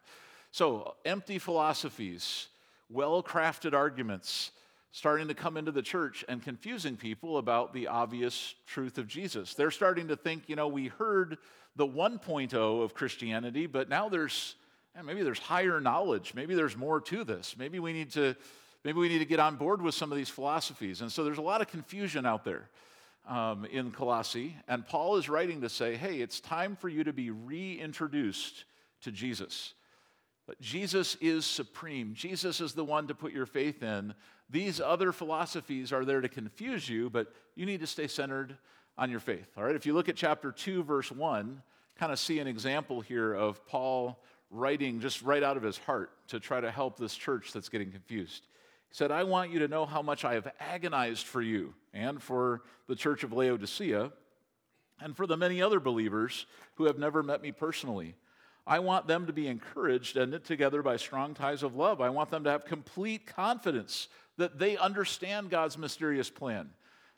So, 0.51 0.95
empty 1.03 1.39
philosophies, 1.39 2.47
well 2.89 3.21
crafted 3.23 3.73
arguments, 3.73 4.51
starting 4.91 5.27
to 5.27 5.33
come 5.33 5.57
into 5.57 5.71
the 5.71 5.81
church 5.81 6.23
and 6.27 6.41
confusing 6.41 6.95
people 6.95 7.37
about 7.37 7.73
the 7.73 7.87
obvious 7.87 8.55
truth 8.65 8.97
of 8.97 9.07
Jesus. 9.07 9.53
They're 9.53 9.71
starting 9.71 10.07
to 10.07 10.15
think, 10.15 10.43
you 10.47 10.55
know, 10.55 10.67
we 10.67 10.87
heard 10.87 11.37
the 11.75 11.87
1.0 11.87 12.83
of 12.83 12.93
Christianity, 12.93 13.67
but 13.67 13.89
now 13.89 14.09
there's 14.09 14.55
maybe 15.05 15.21
there's 15.21 15.39
higher 15.39 15.79
knowledge. 15.79 16.33
Maybe 16.33 16.55
there's 16.55 16.75
more 16.75 16.99
to 17.01 17.23
this. 17.23 17.55
Maybe 17.57 17.79
we 17.79 17.93
need 17.93 18.11
to 18.13 18.35
maybe 18.83 18.99
we 18.99 19.09
need 19.09 19.19
to 19.19 19.25
get 19.25 19.39
on 19.39 19.55
board 19.55 19.81
with 19.81 19.95
some 19.95 20.11
of 20.11 20.17
these 20.17 20.29
philosophies. 20.29 21.01
And 21.01 21.11
so 21.11 21.23
there's 21.23 21.37
a 21.37 21.43
lot 21.43 21.61
of 21.61 21.67
confusion 21.67 22.25
out 22.25 22.43
there 22.43 22.69
um, 23.27 23.65
in 23.65 23.91
Colossae. 23.91 24.55
And 24.67 24.87
Paul 24.87 25.17
is 25.17 25.29
writing 25.29 25.61
to 25.61 25.69
say, 25.69 25.95
hey, 25.95 26.21
it's 26.21 26.39
time 26.39 26.75
for 26.75 26.89
you 26.89 27.03
to 27.03 27.13
be 27.13 27.29
reintroduced 27.31 28.65
to 29.01 29.11
Jesus. 29.11 29.73
But 30.45 30.61
Jesus 30.61 31.17
is 31.19 31.45
supreme. 31.45 32.13
Jesus 32.13 32.61
is 32.61 32.73
the 32.73 32.85
one 32.85 33.07
to 33.07 33.15
put 33.15 33.33
your 33.33 33.45
faith 33.45 33.83
in. 33.83 34.13
These 34.49 34.79
other 34.79 35.11
philosophies 35.11 35.91
are 35.91 36.05
there 36.05 36.21
to 36.21 36.29
confuse 36.29 36.87
you, 36.87 37.09
but 37.09 37.33
you 37.55 37.65
need 37.65 37.81
to 37.81 37.87
stay 37.87 38.07
centered 38.07 38.57
on 38.97 39.11
your 39.11 39.19
faith. 39.19 39.49
All 39.57 39.63
right, 39.65 39.75
if 39.75 39.85
you 39.85 39.93
look 39.93 40.07
at 40.07 40.15
chapter 40.15 40.53
2, 40.53 40.83
verse 40.83 41.11
1, 41.11 41.61
kind 41.99 42.11
of 42.11 42.19
see 42.19 42.39
an 42.39 42.47
example 42.47 43.01
here 43.01 43.33
of 43.33 43.65
Paul 43.67 44.17
writing 44.49 45.01
just 45.01 45.21
right 45.21 45.43
out 45.43 45.57
of 45.57 45.63
his 45.63 45.77
heart 45.77 46.11
to 46.29 46.39
try 46.39 46.61
to 46.61 46.71
help 46.71 46.97
this 46.97 47.13
church 47.13 47.51
that's 47.51 47.67
getting 47.67 47.91
confused. 47.91 48.47
Said, 48.91 49.11
I 49.11 49.23
want 49.23 49.51
you 49.51 49.59
to 49.59 49.67
know 49.67 49.85
how 49.85 50.01
much 50.01 50.25
I 50.25 50.33
have 50.33 50.47
agonized 50.59 51.25
for 51.25 51.41
you 51.41 51.73
and 51.93 52.21
for 52.21 52.61
the 52.87 52.95
church 52.95 53.23
of 53.23 53.33
Laodicea 53.33 54.11
and 54.99 55.15
for 55.15 55.27
the 55.27 55.37
many 55.37 55.61
other 55.61 55.79
believers 55.79 56.45
who 56.75 56.85
have 56.85 56.97
never 56.97 57.21
met 57.21 57.41
me 57.41 57.51
personally. 57.51 58.15
I 58.65 58.79
want 58.79 59.07
them 59.07 59.27
to 59.27 59.33
be 59.33 59.47
encouraged 59.47 60.17
and 60.17 60.31
knit 60.31 60.43
together 60.43 60.81
by 60.81 60.97
strong 60.97 61.33
ties 61.33 61.63
of 61.63 61.75
love. 61.75 62.01
I 62.01 62.09
want 62.09 62.31
them 62.31 62.43
to 62.43 62.51
have 62.51 62.65
complete 62.65 63.25
confidence 63.25 64.07
that 64.37 64.59
they 64.59 64.77
understand 64.77 65.49
God's 65.49 65.77
mysterious 65.77 66.29
plan. 66.29 66.69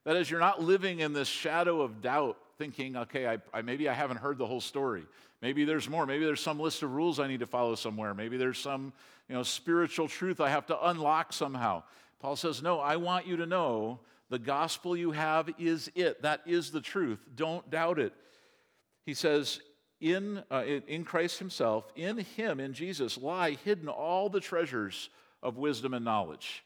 That 0.05 0.15
is, 0.15 0.29
you're 0.29 0.39
not 0.39 0.61
living 0.61 0.99
in 0.99 1.13
this 1.13 1.27
shadow 1.27 1.81
of 1.81 2.01
doubt, 2.01 2.37
thinking, 2.59 2.97
okay, 2.97 3.25
I, 3.25 3.37
I, 3.53 3.61
maybe 3.63 3.89
I 3.89 3.93
haven't 3.93 4.17
heard 4.17 4.37
the 4.37 4.45
whole 4.45 4.61
story. 4.61 5.05
Maybe 5.41 5.63
there's 5.63 5.89
more. 5.89 6.05
Maybe 6.05 6.25
there's 6.25 6.41
some 6.41 6.59
list 6.59 6.83
of 6.83 6.91
rules 6.91 7.19
I 7.19 7.27
need 7.27 7.39
to 7.39 7.47
follow 7.47 7.73
somewhere. 7.73 8.13
Maybe 8.13 8.37
there's 8.37 8.59
some 8.59 8.93
you 9.29 9.35
know, 9.35 9.43
spiritual 9.43 10.09
truth 10.09 10.41
I 10.41 10.49
have 10.49 10.67
to 10.67 10.87
unlock 10.89 11.31
somehow. 11.31 11.83
Paul 12.19 12.35
says, 12.35 12.61
No, 12.61 12.79
I 12.79 12.97
want 12.97 13.25
you 13.25 13.37
to 13.37 13.45
know 13.45 14.01
the 14.29 14.37
gospel 14.37 14.95
you 14.95 15.11
have 15.11 15.49
is 15.57 15.89
it. 15.95 16.21
That 16.21 16.41
is 16.45 16.71
the 16.71 16.81
truth. 16.81 17.19
Don't 17.33 17.67
doubt 17.71 17.97
it. 17.97 18.13
He 19.05 19.13
says, 19.13 19.61
in, 20.01 20.43
uh, 20.51 20.63
in 20.65 21.03
Christ 21.05 21.39
Himself, 21.39 21.91
in 21.95 22.17
Him, 22.17 22.59
in 22.59 22.73
Jesus, 22.73 23.17
lie 23.17 23.51
hidden 23.63 23.87
all 23.87 24.29
the 24.29 24.39
treasures 24.39 25.09
of 25.41 25.57
wisdom 25.57 25.93
and 25.93 26.05
knowledge. 26.05 26.63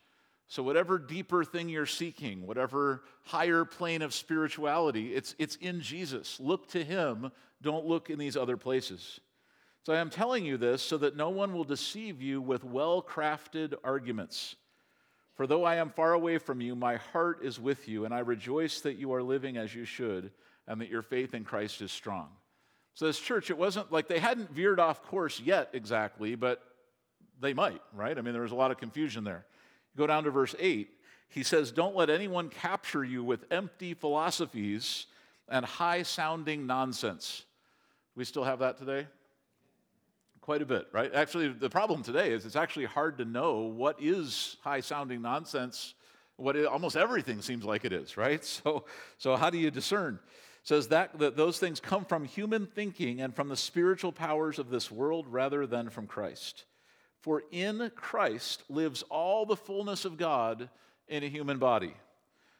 So, 0.47 0.61
whatever 0.61 0.99
deeper 0.99 1.43
thing 1.43 1.69
you're 1.69 1.85
seeking, 1.85 2.45
whatever 2.45 3.03
higher 3.23 3.65
plane 3.65 4.01
of 4.01 4.13
spirituality, 4.13 5.15
it's, 5.15 5.35
it's 5.39 5.55
in 5.55 5.81
Jesus. 5.81 6.39
Look 6.39 6.67
to 6.69 6.83
Him, 6.83 7.31
don't 7.61 7.85
look 7.85 8.09
in 8.09 8.19
these 8.19 8.37
other 8.37 8.57
places. 8.57 9.19
So 9.83 9.91
I 9.91 9.97
am 9.97 10.09
telling 10.09 10.45
you 10.45 10.57
this 10.57 10.81
so 10.81 10.97
that 10.99 11.17
no 11.17 11.29
one 11.29 11.53
will 11.53 11.65
deceive 11.65 12.21
you 12.21 12.41
with 12.41 12.63
well 12.63 13.01
crafted 13.01 13.73
arguments. 13.83 14.55
For 15.35 15.45
though 15.45 15.65
I 15.65 15.75
am 15.75 15.89
far 15.89 16.13
away 16.13 16.37
from 16.37 16.61
you, 16.61 16.75
my 16.75 16.97
heart 16.97 17.39
is 17.43 17.59
with 17.59 17.87
you, 17.87 18.05
and 18.05 18.13
I 18.13 18.19
rejoice 18.19 18.81
that 18.81 18.97
you 18.97 19.13
are 19.13 19.23
living 19.23 19.57
as 19.57 19.73
you 19.73 19.83
should, 19.83 20.31
and 20.67 20.79
that 20.79 20.89
your 20.89 21.01
faith 21.01 21.33
in 21.33 21.43
Christ 21.43 21.81
is 21.81 21.91
strong. 21.91 22.29
So, 22.93 23.07
this 23.07 23.19
church, 23.19 23.49
it 23.49 23.57
wasn't 23.57 23.91
like 23.91 24.07
they 24.07 24.19
hadn't 24.19 24.51
veered 24.51 24.79
off 24.79 25.01
course 25.03 25.39
yet 25.39 25.69
exactly, 25.73 26.35
but 26.35 26.61
they 27.41 27.53
might, 27.53 27.81
right? 27.93 28.17
I 28.17 28.21
mean, 28.21 28.33
there 28.33 28.43
was 28.43 28.51
a 28.51 28.55
lot 28.55 28.71
of 28.71 28.77
confusion 28.77 29.23
there. 29.23 29.45
Go 29.97 30.07
down 30.07 30.23
to 30.23 30.31
verse 30.31 30.55
8. 30.59 30.89
He 31.29 31.43
says, 31.43 31.71
Don't 31.71 31.95
let 31.95 32.09
anyone 32.09 32.49
capture 32.49 33.03
you 33.03 33.23
with 33.23 33.45
empty 33.51 33.93
philosophies 33.93 35.07
and 35.49 35.65
high 35.65 36.03
sounding 36.03 36.67
nonsense. 36.67 37.43
We 38.15 38.25
still 38.25 38.43
have 38.43 38.59
that 38.59 38.77
today? 38.77 39.07
quite 40.43 40.61
a 40.61 40.65
bit, 40.65 40.87
right? 40.91 41.13
Actually, 41.15 41.53
the 41.53 41.69
problem 41.69 42.03
today 42.03 42.33
is 42.33 42.45
it's 42.45 42.57
actually 42.57 42.83
hard 42.83 43.17
to 43.17 43.23
know 43.23 43.59
what 43.61 43.95
is 44.01 44.57
high 44.61 44.81
sounding 44.81 45.21
nonsense. 45.21 45.93
What 46.35 46.57
it, 46.57 46.65
almost 46.65 46.97
everything 46.97 47.41
seems 47.41 47.63
like 47.63 47.85
it 47.85 47.93
is, 47.93 48.17
right? 48.17 48.43
So, 48.63 48.83
so 49.17 49.37
how 49.37 49.49
do 49.49 49.57
you 49.57 49.71
discern? 49.71 50.19
It 50.61 50.67
says 50.67 50.89
that, 50.89 51.17
that 51.19 51.37
those 51.37 51.59
things 51.59 51.79
come 51.79 52.03
from 52.03 52.25
human 52.25 52.65
thinking 52.65 53.21
and 53.21 53.33
from 53.33 53.47
the 53.47 53.55
spiritual 53.55 54.11
powers 54.11 54.59
of 54.59 54.69
this 54.69 54.91
world 54.91 55.27
rather 55.29 55.65
than 55.65 55.89
from 55.89 56.07
Christ. 56.07 56.65
For 57.23 57.43
in 57.51 57.89
Christ 57.95 58.63
lives 58.69 59.03
all 59.09 59.45
the 59.45 59.55
fullness 59.55 60.03
of 60.03 60.17
God 60.17 60.69
in 61.07 61.23
a 61.23 61.29
human 61.29 61.57
body. 61.57 61.95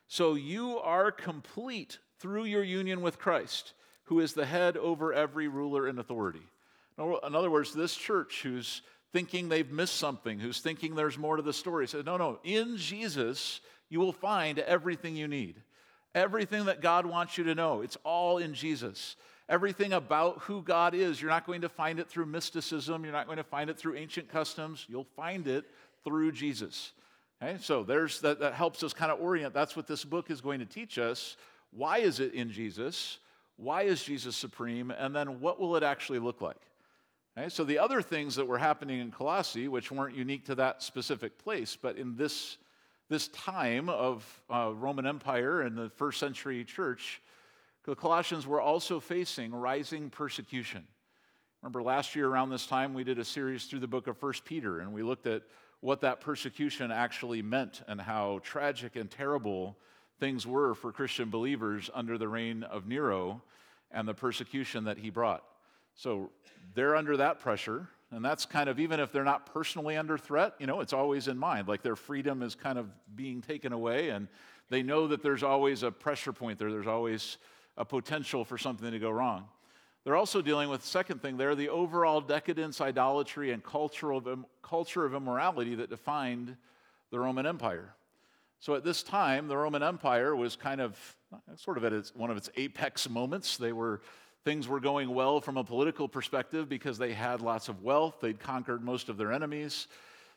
So 0.07 0.35
you 0.35 0.79
are 0.79 1.11
complete 1.11 1.99
through 2.19 2.45
your 2.45 2.63
union 2.63 3.01
with 3.01 3.19
Christ, 3.19 3.73
who 4.05 4.21
is 4.21 4.33
the 4.33 4.45
head 4.45 4.77
over 4.77 5.13
every 5.13 5.49
ruler 5.49 5.85
and 5.87 5.99
authority. 5.99 6.43
In 6.97 7.35
other 7.35 7.51
words, 7.51 7.73
this 7.73 7.93
church 7.93 8.41
who's 8.43 8.81
thinking 9.11 9.49
they've 9.49 9.69
missed 9.69 9.97
something, 9.97 10.39
who's 10.39 10.61
thinking 10.61 10.95
there's 10.95 11.17
more 11.17 11.35
to 11.35 11.43
the 11.43 11.51
story, 11.51 11.85
says, 11.85 12.05
no, 12.05 12.15
no, 12.15 12.39
in 12.45 12.77
Jesus, 12.77 13.59
you 13.89 13.99
will 13.99 14.13
find 14.13 14.59
everything 14.59 15.15
you 15.17 15.27
need. 15.27 15.61
Everything 16.15 16.65
that 16.65 16.81
God 16.81 17.05
wants 17.05 17.37
you 17.37 17.43
to 17.43 17.55
know, 17.55 17.81
it's 17.81 17.97
all 18.05 18.37
in 18.37 18.53
Jesus. 18.53 19.17
Everything 19.49 19.93
about 19.93 20.39
who 20.39 20.61
God 20.61 20.93
is, 20.95 21.21
you're 21.21 21.29
not 21.29 21.45
going 21.45 21.61
to 21.61 21.69
find 21.69 21.99
it 21.99 22.09
through 22.09 22.25
mysticism, 22.25 23.03
you're 23.03 23.13
not 23.13 23.25
going 23.25 23.37
to 23.37 23.43
find 23.43 23.69
it 23.69 23.77
through 23.77 23.95
ancient 23.95 24.29
customs, 24.29 24.85
you'll 24.87 25.07
find 25.15 25.47
it 25.47 25.65
through 26.03 26.31
Jesus. 26.31 26.93
Okay, 27.41 27.57
so 27.59 27.83
there's 27.83 28.21
that, 28.21 28.39
that 28.39 28.53
helps 28.53 28.83
us 28.83 28.93
kind 28.93 29.11
of 29.11 29.19
orient. 29.19 29.53
That's 29.53 29.75
what 29.75 29.85
this 29.85 30.05
book 30.05 30.31
is 30.31 30.39
going 30.39 30.59
to 30.59 30.65
teach 30.65 30.97
us. 30.97 31.35
Why 31.71 31.97
is 31.97 32.19
it 32.19 32.33
in 32.33 32.51
Jesus? 32.51 33.19
why 33.57 33.83
is 33.83 34.03
Jesus 34.03 34.35
supreme? 34.35 34.91
And 34.91 35.15
then 35.15 35.39
what 35.39 35.59
will 35.59 35.75
it 35.75 35.83
actually 35.83 36.19
look 36.19 36.41
like? 36.41 36.57
Okay, 37.37 37.49
so 37.49 37.63
the 37.63 37.79
other 37.79 38.01
things 38.01 38.35
that 38.35 38.45
were 38.45 38.57
happening 38.57 38.99
in 38.99 39.11
Colossae, 39.11 39.67
which 39.67 39.91
weren't 39.91 40.15
unique 40.15 40.45
to 40.45 40.55
that 40.55 40.83
specific 40.83 41.37
place, 41.37 41.75
but 41.75 41.97
in 41.97 42.15
this, 42.15 42.57
this 43.09 43.27
time 43.29 43.89
of 43.89 44.41
uh, 44.49 44.71
Roman 44.75 45.07
Empire 45.07 45.61
and 45.61 45.75
the 45.75 45.89
first 45.89 46.19
century 46.19 46.63
church, 46.63 47.21
the 47.85 47.95
Colossians 47.95 48.47
were 48.47 48.61
also 48.61 48.99
facing 48.99 49.53
rising 49.53 50.09
persecution. 50.09 50.87
Remember 51.61 51.81
last 51.81 52.15
year 52.15 52.27
around 52.27 52.49
this 52.49 52.65
time, 52.65 52.93
we 52.93 53.03
did 53.03 53.19
a 53.19 53.25
series 53.25 53.65
through 53.65 53.79
the 53.79 53.87
book 53.87 54.07
of 54.07 54.17
First 54.17 54.45
Peter, 54.45 54.79
and 54.79 54.93
we 54.93 55.03
looked 55.03 55.27
at 55.27 55.43
what 55.79 56.01
that 56.01 56.21
persecution 56.21 56.91
actually 56.91 57.41
meant 57.41 57.81
and 57.87 57.99
how 57.99 58.39
tragic 58.43 58.95
and 58.95 59.11
terrible 59.11 59.77
things 60.19 60.47
were 60.47 60.75
for 60.75 60.91
Christian 60.91 61.29
believers 61.29 61.89
under 61.93 62.17
the 62.17 62.27
reign 62.27 62.63
of 62.63 62.87
Nero 62.87 63.41
and 63.91 64.07
the 64.07 64.13
persecution 64.13 64.85
that 64.85 64.97
he 64.97 65.09
brought. 65.09 65.43
So 65.95 66.31
they're 66.73 66.95
under 66.95 67.17
that 67.17 67.39
pressure. 67.39 67.89
And 68.11 68.23
that's 68.23 68.45
kind 68.45 68.69
of, 68.69 68.79
even 68.79 68.99
if 68.99 69.11
they're 69.11 69.23
not 69.23 69.51
personally 69.51 69.97
under 69.97 70.17
threat, 70.17 70.53
you 70.59 70.67
know, 70.67 70.81
it's 70.81 70.93
always 70.93 71.27
in 71.27 71.37
mind. 71.37 71.67
Like 71.67 71.81
their 71.81 71.95
freedom 71.95 72.43
is 72.43 72.53
kind 72.55 72.77
of 72.77 72.87
being 73.15 73.41
taken 73.41 73.73
away, 73.73 74.09
and 74.09 74.27
they 74.69 74.83
know 74.83 75.07
that 75.07 75.23
there's 75.23 75.43
always 75.43 75.81
a 75.81 75.91
pressure 75.91 76.31
point 76.31 76.59
there. 76.59 76.71
There's 76.71 76.87
always 76.87 77.37
a 77.77 77.85
potential 77.85 78.45
for 78.45 78.57
something 78.57 78.91
to 78.91 78.99
go 78.99 79.09
wrong. 79.09 79.47
They're 80.03 80.15
also 80.15 80.41
dealing 80.41 80.69
with, 80.69 80.81
the 80.81 80.87
second 80.87 81.21
thing 81.21 81.37
there, 81.37 81.55
the 81.55 81.69
overall 81.69 82.19
decadence, 82.21 82.81
idolatry, 82.81 83.51
and 83.51 83.63
culture 83.63 84.11
of, 84.11 84.27
um, 84.27 84.45
culture 84.61 85.05
of 85.05 85.13
immorality 85.13 85.75
that 85.75 85.89
defined 85.89 86.57
the 87.09 87.19
Roman 87.19 87.45
Empire. 87.45 87.93
So 88.59 88.75
at 88.75 88.83
this 88.83 89.03
time, 89.03 89.47
the 89.47 89.57
Roman 89.57 89.83
Empire 89.83 90.35
was 90.35 90.55
kind 90.55 90.81
of 90.81 90.97
sort 91.55 91.77
of 91.77 91.83
at 91.83 91.93
its, 91.93 92.13
one 92.15 92.31
of 92.31 92.37
its 92.37 92.49
apex 92.55 93.09
moments. 93.09 93.57
They 93.57 93.71
were 93.73 94.01
Things 94.45 94.67
were 94.67 94.81
going 94.81 95.13
well 95.13 95.39
from 95.39 95.55
a 95.55 95.63
political 95.63 96.09
perspective 96.09 96.67
because 96.67 96.97
they 96.97 97.13
had 97.13 97.39
lots 97.39 97.69
of 97.69 97.81
wealth. 97.81 98.15
They'd 98.19 98.41
conquered 98.41 98.83
most 98.83 99.07
of 99.07 99.15
their 99.15 99.31
enemies. 99.31 99.87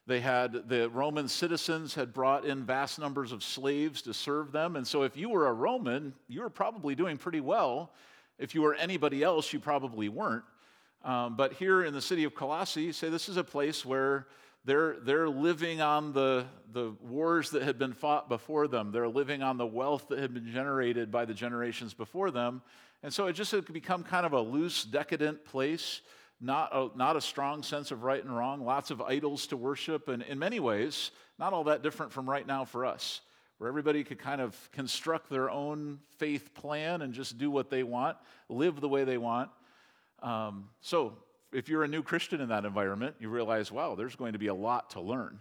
They 0.07 0.21
had 0.21 0.69
the 0.69 0.89
Roman 0.89 1.27
citizens 1.27 1.95
had 1.95 2.13
brought 2.13 2.45
in 2.45 2.65
vast 2.65 2.99
numbers 2.99 3.33
of 3.33 3.43
slaves 3.43 4.03
to 4.03 4.15
serve 4.15 4.53
them. 4.53 4.77
And 4.77 4.87
so 4.87 5.03
if 5.03 5.17
you 5.17 5.29
were 5.29 5.49
a 5.49 5.53
Roman, 5.53 6.15
you 6.29 6.43
were 6.43 6.51
probably 6.51 6.95
doing 6.95 7.17
pretty 7.17 7.41
well. 7.41 7.93
If 8.39 8.55
you 8.55 8.63
were 8.63 8.75
anybody 8.75 9.23
else, 9.23 9.53
you 9.53 9.59
probably 9.59 10.09
weren't. 10.09 10.45
Um, 11.05 11.37
but 11.37 11.55
here 11.55 11.85
in 11.85 11.93
the 11.93 12.01
city 12.01 12.25
of 12.25 12.35
Colossae, 12.35 12.93
say 12.93 13.09
this 13.09 13.29
is 13.29 13.37
a 13.37 13.45
place 13.45 13.85
where 13.85 14.27
they're, 14.65 14.97
they're 15.03 15.29
living 15.29 15.81
on 15.81 16.13
the, 16.13 16.45
the 16.73 16.93
wars 17.01 17.51
that 17.51 17.63
had 17.63 17.79
been 17.79 17.93
fought 17.93 18.29
before 18.29 18.67
them. 18.67 18.91
They're 18.91 19.09
living 19.09 19.43
on 19.43 19.57
the 19.57 19.67
wealth 19.67 20.09
that 20.09 20.19
had 20.19 20.35
been 20.35 20.53
generated 20.53 21.11
by 21.11 21.25
the 21.25 21.35
generations 21.35 21.95
before 21.95 22.31
them. 22.33 22.63
And 23.03 23.13
so 23.13 23.27
it 23.27 23.35
just 23.35 23.53
had 23.53 23.73
become 23.73 24.03
kind 24.03 24.27
of 24.27 24.33
a 24.33 24.41
loose, 24.41 24.85
decadent 24.85 25.45
place, 25.45 26.01
not 26.41 26.71
a, 26.73 26.89
not 26.97 27.17
a 27.17 27.21
strong 27.21 27.63
sense 27.63 27.91
of 27.91 28.03
right 28.03 28.23
and 28.23 28.35
wrong, 28.35 28.65
lots 28.65 28.91
of 28.91 29.01
idols 29.01 29.47
to 29.49 29.57
worship, 29.57 30.09
and 30.09 30.23
in 30.23 30.39
many 30.39 30.61
ways, 30.61 31.11
not 31.39 31.53
all 31.53 31.65
that 31.65 31.83
different 31.83 32.13
from 32.13 32.29
right 32.29 32.47
now 32.47 32.65
for 32.65 32.85
us, 32.85 33.21
where 33.59 33.69
everybody 33.69 34.05
could 34.05 34.19
kind 34.19 34.41
of 34.41 34.55
construct 34.73 35.31
their 35.31 35.51
own 35.51 35.99
faith 36.19 36.55
plan 36.55 37.03
and 37.03 37.15
just 37.15 37.39
do 37.39 37.51
what 37.51 37.71
they 37.71 37.83
want, 37.83 38.17
live 38.49 38.81
the 38.81 38.89
way 38.89 39.05
they 39.05 39.19
want. 39.19 39.51
Um, 40.23 40.69
so 40.81 41.15
if 41.53 41.69
you're 41.69 41.85
a 41.85 41.89
new 41.89 42.03
Christian 42.03 42.41
in 42.41 42.49
that 42.51 42.65
environment, 42.65 43.17
you 43.19 43.29
realize, 43.29 43.73
wow, 43.73 43.95
there's 43.95 44.17
going 44.17 44.35
to 44.35 44.39
be 44.39 44.49
a 44.49 44.55
lot 44.55 44.91
to 44.91 45.01
learn. 45.01 45.39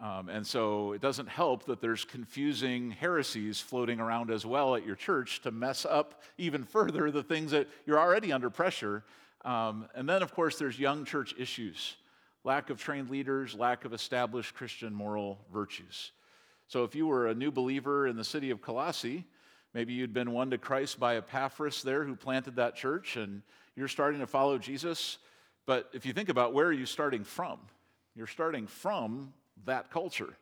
Um, 0.00 0.28
and 0.28 0.44
so 0.44 0.92
it 0.92 1.00
doesn't 1.00 1.28
help 1.28 1.66
that 1.66 1.80
there's 1.80 2.04
confusing 2.04 2.90
heresies 2.90 3.60
floating 3.60 4.00
around 4.00 4.32
as 4.32 4.44
well 4.44 4.74
at 4.74 4.84
your 4.84 4.96
church 4.96 5.42
to 5.42 5.52
mess 5.52 5.86
up 5.88 6.22
even 6.38 6.64
further 6.64 7.12
the 7.12 7.22
things 7.22 7.52
that 7.52 7.68
you're 7.86 8.00
already 8.00 8.32
under 8.32 8.50
pressure. 8.50 9.04
Um, 9.44 9.88
and 9.94 10.08
then, 10.08 10.22
of 10.22 10.34
course, 10.34 10.58
there's 10.58 10.78
young 10.78 11.04
church 11.04 11.34
issues 11.38 11.96
lack 12.44 12.70
of 12.70 12.78
trained 12.78 13.08
leaders, 13.08 13.54
lack 13.54 13.84
of 13.84 13.92
established 13.92 14.54
Christian 14.54 14.92
moral 14.92 15.38
virtues. 15.52 16.10
So 16.66 16.84
if 16.84 16.94
you 16.94 17.06
were 17.06 17.28
a 17.28 17.34
new 17.34 17.52
believer 17.52 18.06
in 18.06 18.16
the 18.16 18.24
city 18.24 18.50
of 18.50 18.60
Colossae, 18.60 19.24
maybe 19.74 19.92
you'd 19.92 20.12
been 20.12 20.32
won 20.32 20.50
to 20.50 20.58
Christ 20.58 20.98
by 20.98 21.16
Epaphras 21.16 21.82
there 21.82 22.04
who 22.04 22.16
planted 22.16 22.56
that 22.56 22.74
church, 22.74 23.16
and 23.16 23.42
you're 23.76 23.88
starting 23.88 24.20
to 24.20 24.26
follow 24.26 24.58
Jesus. 24.58 25.18
But 25.66 25.88
if 25.92 26.04
you 26.04 26.12
think 26.12 26.28
about 26.28 26.52
where 26.52 26.66
are 26.66 26.72
you 26.72 26.86
starting 26.86 27.24
from? 27.24 27.60
You're 28.16 28.26
starting 28.26 28.66
from 28.66 29.32
that 29.64 29.90
culture. 29.90 30.36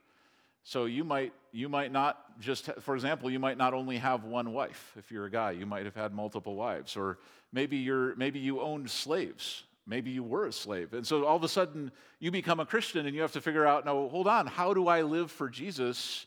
So 0.63 0.85
you 0.85 1.05
might 1.05 1.33
you 1.53 1.69
might 1.69 1.93
not 1.93 2.39
just 2.39 2.71
for 2.81 2.95
example 2.95 3.31
you 3.31 3.39
might 3.39 3.59
not 3.59 3.75
only 3.75 3.97
have 3.99 4.25
one 4.25 4.53
wife 4.53 4.93
if 4.97 5.11
you're 5.11 5.27
a 5.27 5.31
guy 5.31 5.51
you 5.51 5.67
might 5.67 5.85
have 5.85 5.95
had 5.95 6.13
multiple 6.13 6.55
wives 6.55 6.97
or 6.97 7.19
maybe 7.53 7.77
you're 7.77 8.15
maybe 8.17 8.39
you 8.39 8.61
owned 8.61 8.89
slaves 8.91 9.65
maybe 9.87 10.11
you 10.11 10.23
were 10.23 10.47
a 10.47 10.53
slave. 10.53 10.93
And 10.93 11.05
so 11.05 11.25
all 11.25 11.37
of 11.37 11.43
a 11.43 11.49
sudden 11.49 11.91
you 12.21 12.31
become 12.31 12.61
a 12.61 12.67
Christian 12.67 13.07
and 13.07 13.15
you 13.15 13.23
have 13.23 13.33
to 13.33 13.41
figure 13.41 13.67
out 13.67 13.85
no 13.85 14.09
hold 14.09 14.29
on 14.29 14.47
how 14.47 14.75
do 14.75 14.87
I 14.89 15.03
live 15.03 15.31
for 15.31 15.49
Jesus? 15.49 16.27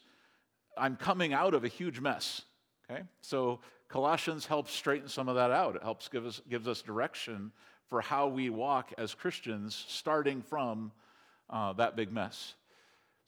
I'm 0.78 0.96
coming 0.96 1.34
out 1.34 1.54
of 1.54 1.64
a 1.64 1.68
huge 1.68 2.00
mess 2.00 2.42
okay? 2.90 3.04
So 3.22 3.60
Colossians 3.88 4.46
helps 4.46 4.74
straighten 4.74 5.08
some 5.08 5.30
of 5.30 5.36
that 5.36 5.52
out. 5.52 5.76
It 5.76 5.84
helps 5.84 6.08
give 6.08 6.26
us 6.26 6.42
gives 6.50 6.68
us 6.68 6.82
direction 6.82 7.52
for 7.90 8.02
how 8.02 8.28
we 8.28 8.50
walk 8.50 8.92
as 8.98 9.14
Christians 9.14 9.86
starting 9.88 10.42
from 10.42 10.92
uh, 11.50 11.74
that 11.74 11.96
big 11.96 12.12
mess 12.12 12.56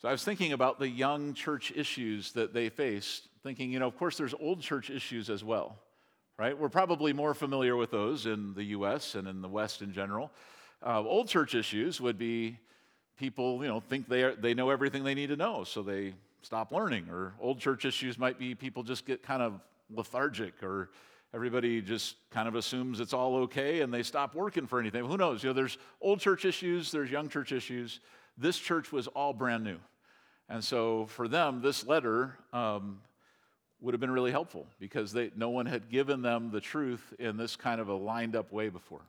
so 0.06 0.10
I 0.10 0.12
was 0.12 0.24
thinking 0.24 0.54
about 0.54 0.78
the 0.78 0.88
young 0.88 1.34
church 1.34 1.74
issues 1.76 2.32
that 2.34 2.54
they 2.54 2.70
faced, 2.70 3.28
thinking, 3.42 3.72
you 3.72 3.80
know, 3.80 3.88
of 3.88 3.98
course, 3.98 4.20
there's 4.20 4.36
old 4.40 4.62
church 4.62 4.92
issues 4.92 5.32
as 5.32 5.44
well, 5.44 5.80
right? 6.38 6.56
We're 6.56 6.70
probably 6.70 7.12
more 7.12 7.34
familiar 7.34 7.76
with 7.76 7.90
those 7.90 8.28
in 8.28 8.54
the 8.54 8.66
U.S. 8.66 9.16
and 9.16 9.28
in 9.28 9.42
the 9.42 9.50
West 9.50 9.82
in 9.82 9.92
general. 9.92 10.30
Uh, 10.86 11.02
old 11.02 11.28
church 11.28 11.56
issues 11.56 12.00
would 12.00 12.20
be 12.20 12.60
people, 13.18 13.64
you 13.64 13.68
know, 13.68 13.80
think 13.80 14.08
they, 14.08 14.22
are, 14.22 14.36
they 14.36 14.54
know 14.54 14.70
everything 14.70 15.04
they 15.04 15.16
need 15.16 15.30
to 15.30 15.38
know, 15.38 15.64
so 15.64 15.82
they 15.82 16.14
stop 16.44 16.72
learning. 16.72 17.08
Or 17.10 17.34
old 17.42 17.58
church 17.58 17.84
issues 17.84 18.20
might 18.20 18.38
be 18.38 18.54
people 18.54 18.84
just 18.84 19.08
get 19.08 19.24
kind 19.24 19.42
of 19.42 19.60
lethargic 19.90 20.62
or 20.62 20.92
everybody 21.34 21.82
just 21.82 22.18
kind 22.30 22.48
of 22.48 22.54
assumes 22.54 23.00
it's 23.00 23.14
all 23.14 23.38
okay 23.38 23.82
and 23.82 23.92
they 23.92 24.04
stop 24.04 24.36
working 24.36 24.68
for 24.68 24.80
anything. 24.80 25.04
Who 25.04 25.18
knows? 25.18 25.42
You 25.42 25.50
know, 25.50 25.56
there's 25.56 25.80
old 26.00 26.20
church 26.20 26.46
issues, 26.46 26.92
there's 26.92 27.10
young 27.10 27.28
church 27.28 27.52
issues. 27.52 28.02
This 28.38 28.60
church 28.60 28.92
was 28.92 29.08
all 29.08 29.34
brand 29.34 29.64
new. 29.64 29.80
And 30.50 30.64
so 30.64 31.08
for 31.08 31.28
them, 31.28 31.62
this 31.62 31.86
letter 31.86 32.38
um, 32.54 33.02
would 33.82 33.94
have 33.94 34.02
been 34.02 34.12
really 34.12 34.32
helpful 34.32 34.68
because 34.80 35.12
they, 35.12 35.32
no 35.36 35.50
one 35.50 35.66
had 35.66 35.90
given 35.90 36.22
them 36.22 36.52
the 36.52 36.62
truth 36.62 37.14
in 37.20 37.38
this 37.38 37.56
kind 37.56 37.82
of 37.82 37.88
a 37.88 37.94
lined 37.94 38.36
up 38.36 38.52
way 38.52 38.70
before. 38.70 39.02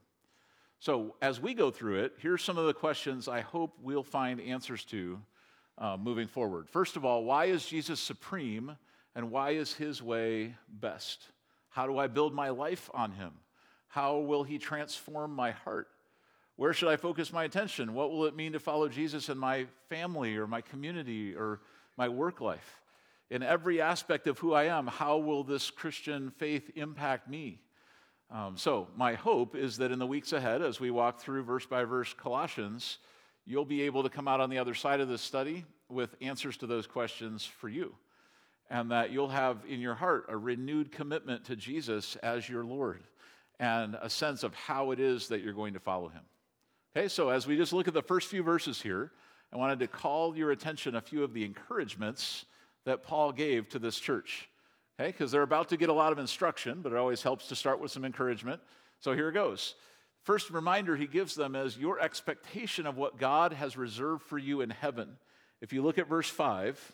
So 0.79 1.15
as 1.23 1.41
we 1.41 1.55
go 1.55 1.71
through 1.71 2.01
it, 2.05 2.13
here's 2.19 2.43
some 2.43 2.59
of 2.59 2.67
the 2.67 2.75
questions 2.75 3.29
I 3.29 3.41
hope 3.41 3.75
we'll 3.83 4.03
find 4.03 4.41
answers 4.41 4.85
to 4.87 5.19
uh, 5.79 5.97
moving 5.97 6.27
forward. 6.27 6.69
First 6.69 6.97
of 6.97 7.05
all, 7.05 7.25
why 7.25 7.47
is 7.47 7.67
Jesus 7.67 8.01
supreme 8.01 8.77
and 9.15 9.31
why 9.31 9.51
is 9.51 9.75
his 9.75 10.03
way 10.03 10.55
best? 10.69 11.29
How 11.71 11.87
do 11.87 11.99
I 11.99 12.07
build 12.07 12.35
my 12.35 12.51
life 12.51 12.91
on 12.95 13.13
him? 13.13 13.33
How 13.89 14.19
will 14.19 14.43
he 14.43 14.59
transform 14.59 15.35
my 15.35 15.53
heart? 15.53 15.89
Where 16.57 16.73
should 16.73 16.89
I 16.89 16.97
focus 16.97 17.33
my 17.33 17.45
attention? 17.45 17.93
What 17.93 18.11
will 18.11 18.25
it 18.25 18.35
mean 18.35 18.53
to 18.53 18.59
follow 18.59 18.89
Jesus 18.89 19.29
in 19.29 19.37
my 19.37 19.67
family 19.91 20.37
or 20.37 20.47
my 20.47 20.63
community 20.63 21.35
or 21.35 21.61
my 21.99 22.09
work 22.09 22.41
life? 22.41 22.81
In 23.31 23.43
every 23.43 23.81
aspect 23.81 24.27
of 24.27 24.39
who 24.39 24.55
I 24.55 24.65
am, 24.65 24.87
how 24.87 25.19
will 25.19 25.45
this 25.45 25.71
Christian 25.71 26.31
faith 26.31 26.71
impact 26.75 27.29
me? 27.29 27.61
Um, 28.31 28.57
so, 28.57 28.89
my 28.97 29.15
hope 29.15 29.55
is 29.55 29.77
that 29.79 29.93
in 29.93 29.99
the 29.99 30.07
weeks 30.07 30.33
ahead, 30.33 30.63
as 30.63 30.81
we 30.81 30.91
walk 30.91 31.21
through 31.21 31.45
verse 31.45 31.67
by 31.67 31.85
verse 31.85 32.13
Colossians, 32.15 32.99
you'll 33.45 33.65
be 33.65 33.83
able 33.83 34.03
to 34.03 34.09
come 34.09 34.27
out 34.27 34.41
on 34.41 34.51
the 34.51 34.59
other 34.59 34.75
side 34.75 35.01
of 35.01 35.09
this 35.09 35.23
study 35.23 35.65
with 35.89 36.17
answers 36.21 36.57
to 36.59 36.67
those 36.67 36.87
questions 36.87 37.45
for 37.45 37.69
you. 37.69 37.95
And 38.69 38.91
that 38.91 39.13
you'll 39.13 39.29
have 39.29 39.59
in 39.69 39.79
your 39.79 39.95
heart 39.95 40.27
a 40.29 40.37
renewed 40.37 40.91
commitment 40.91 41.45
to 41.45 41.55
Jesus 41.55 42.17
as 42.17 42.49
your 42.49 42.65
Lord 42.65 43.03
and 43.61 43.97
a 44.01 44.11
sense 44.11 44.43
of 44.43 44.55
how 44.55 44.91
it 44.91 44.99
is 44.99 45.29
that 45.29 45.43
you're 45.43 45.53
going 45.53 45.75
to 45.75 45.81
follow 45.81 46.09
him. 46.09 46.23
Okay, 46.97 47.09
so 47.09 47.29
as 47.29 47.47
we 47.47 47.59
just 47.59 47.75
look 47.75 47.89
at 47.89 47.93
the 47.93 48.01
first 48.01 48.27
few 48.29 48.43
verses 48.43 48.81
here, 48.81 49.13
I 49.53 49.59
wanted 49.59 49.81
to 49.81 49.87
call 49.87 50.35
your 50.35 50.51
attention 50.51 50.97
a 50.97 51.01
few 51.03 51.23
of 51.23 51.35
the 51.35 51.45
encouragements 51.45 52.47
that 52.87 53.03
Paul 53.03 53.33
gave 53.33 53.69
to 53.71 53.79
this 53.79 54.01
church. 54.01 54.49
Okay, 54.99 55.11
because 55.11 55.31
they're 55.31 55.43
about 55.43 55.69
to 55.69 55.77
get 55.77 55.91
a 55.91 55.93
lot 55.93 56.11
of 56.11 56.19
instruction, 56.19 56.81
but 56.81 56.93
it 56.93 56.97
always 56.97 57.23
helps 57.23 57.49
to 57.49 57.55
start 57.55 57.83
with 57.83 57.91
some 57.91 58.07
encouragement. 58.07 58.63
So 59.01 59.13
here 59.13 59.29
it 59.29 59.35
goes. 59.35 59.75
First 60.23 60.49
reminder 60.49 60.97
he 60.97 61.07
gives 61.07 61.35
them 61.35 61.55
is 61.55 61.77
your 61.77 62.01
expectation 62.01 62.87
of 62.87 62.97
what 62.97 63.19
God 63.19 63.53
has 63.53 63.77
reserved 63.77 64.23
for 64.23 64.39
you 64.39 64.63
in 64.63 64.71
heaven. 64.71 65.19
If 65.61 65.75
you 65.75 65.83
look 65.83 65.99
at 65.99 66.09
verse 66.09 66.31
5, 66.31 66.93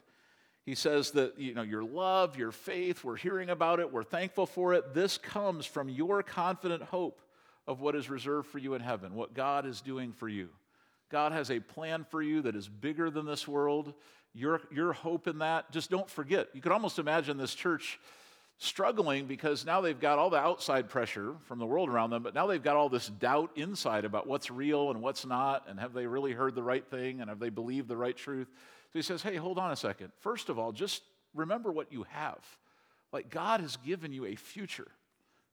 he 0.67 0.75
says 0.75 1.13
that 1.13 1.39
you 1.39 1.55
know 1.55 1.63
your 1.63 1.85
love, 1.85 2.37
your 2.37 2.51
faith, 2.51 3.05
we're 3.05 3.15
hearing 3.15 3.51
about 3.51 3.79
it, 3.79 3.93
we're 3.93 4.03
thankful 4.03 4.47
for 4.47 4.75
it. 4.75 4.95
This 4.95 5.17
comes 5.17 5.65
from 5.65 5.89
your 5.89 6.25
confident 6.25 6.83
hope 6.83 7.21
of 7.67 7.81
what 7.81 7.95
is 7.95 8.11
reserved 8.11 8.49
for 8.49 8.59
you 8.59 8.75
in 8.75 8.81
heaven, 8.81 9.15
what 9.15 9.35
God 9.35 9.67
is 9.67 9.81
doing 9.81 10.13
for 10.13 10.29
you. 10.29 10.49
God 11.11 11.33
has 11.33 11.51
a 11.51 11.61
plan 11.61 12.07
for 12.11 12.23
you 12.23 12.43
that 12.43 12.57
is 12.57 12.69
bigger 12.69 13.11
than 13.11 13.27
this 13.27 13.47
world. 13.47 13.93
Your, 14.35 14.63
your 14.73 14.93
hope 14.93 15.29
in 15.29 15.39
that, 15.39 15.71
just 15.71 15.91
don't 15.91 16.09
forget. 16.09 16.49
You 16.55 16.63
could 16.63 16.73
almost 16.73 16.99
imagine 16.99 17.37
this 17.37 17.55
church 17.55 18.01
struggling 18.59 19.27
because 19.27 19.67
now 19.67 19.81
they've 19.81 19.99
got 19.99 20.19
all 20.19 20.31
the 20.31 20.39
outside 20.39 20.89
pressure 20.89 21.35
from 21.45 21.59
the 21.59 21.67
world 21.67 21.89
around 21.89 22.11
them, 22.11 22.23
but 22.23 22.35
now 22.35 22.47
they've 22.47 22.63
got 22.63 22.77
all 22.77 22.89
this 22.89 23.09
doubt 23.09 23.51
inside 23.57 24.05
about 24.05 24.27
what's 24.27 24.51
real 24.51 24.91
and 24.91 25.03
what's 25.03 25.27
not, 25.27 25.65
and 25.69 25.79
have 25.81 25.93
they 25.93 26.07
really 26.07 26.33
heard 26.33 26.55
the 26.55 26.63
right 26.63 26.87
thing, 26.87 27.21
and 27.21 27.29
have 27.29 27.41
they 27.41 27.51
believed 27.51 27.89
the 27.89 27.97
right 27.97 28.17
truth. 28.17 28.49
So 28.93 28.99
he 28.99 29.03
says, 29.03 29.23
Hey, 29.23 29.37
hold 29.37 29.59
on 29.59 29.73
a 29.73 29.77
second. 29.77 30.13
First 30.21 30.49
of 30.49 30.59
all, 30.59 30.73
just 30.73 31.03
remember 31.35 31.73
what 31.73 31.93
you 31.93 32.05
have. 32.11 32.45
Like 33.13 33.31
God 33.31 33.61
has 33.61 33.77
given 33.79 34.13
you 34.13 34.27
a 34.27 34.37
future. 34.37 34.89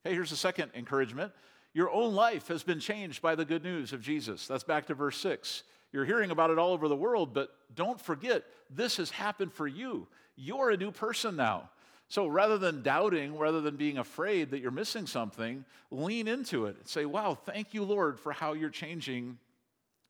Hey, 0.04 0.14
here's 0.14 0.30
the 0.30 0.36
second 0.36 0.72
encouragement. 0.76 1.34
Your 1.80 1.92
own 1.92 2.14
life 2.14 2.50
has 2.50 2.62
been 2.62 2.82
changed 2.82 3.22
by 3.22 3.36
the 3.36 3.46
good 3.46 3.64
news 3.64 3.94
of 3.94 4.02
Jesus. 4.02 4.46
That's 4.48 4.66
back 4.66 4.88
to 4.88 4.94
verse 4.94 5.16
6. 5.20 5.64
You're 5.94 6.04
hearing 6.04 6.30
about 6.30 6.50
it 6.50 6.60
all 6.60 6.74
over 6.74 6.90
the 6.90 6.96
world, 6.98 7.34
but 7.34 7.56
don't 7.74 8.02
forget, 8.02 8.44
this 8.70 8.98
has 8.98 9.12
happened 9.12 9.54
for 9.54 9.66
you. 9.66 10.06
You're 10.36 10.72
a 10.72 10.76
new 10.76 10.92
person 10.92 11.38
now. 11.38 11.70
So 12.10 12.28
rather 12.28 12.58
than 12.58 12.84
doubting, 12.84 13.38
rather 13.38 13.62
than 13.62 13.78
being 13.78 13.98
afraid 13.98 14.52
that 14.52 14.60
you're 14.60 14.72
missing 14.72 15.08
something, 15.08 15.64
lean 15.90 16.28
into 16.28 16.66
it 16.66 16.76
and 16.80 16.86
say, 16.86 17.06
Wow, 17.06 17.34
thank 17.46 17.74
you, 17.74 17.86
Lord, 17.86 18.20
for 18.20 18.34
how 18.34 18.52
you're 18.52 18.70
changing 18.70 19.38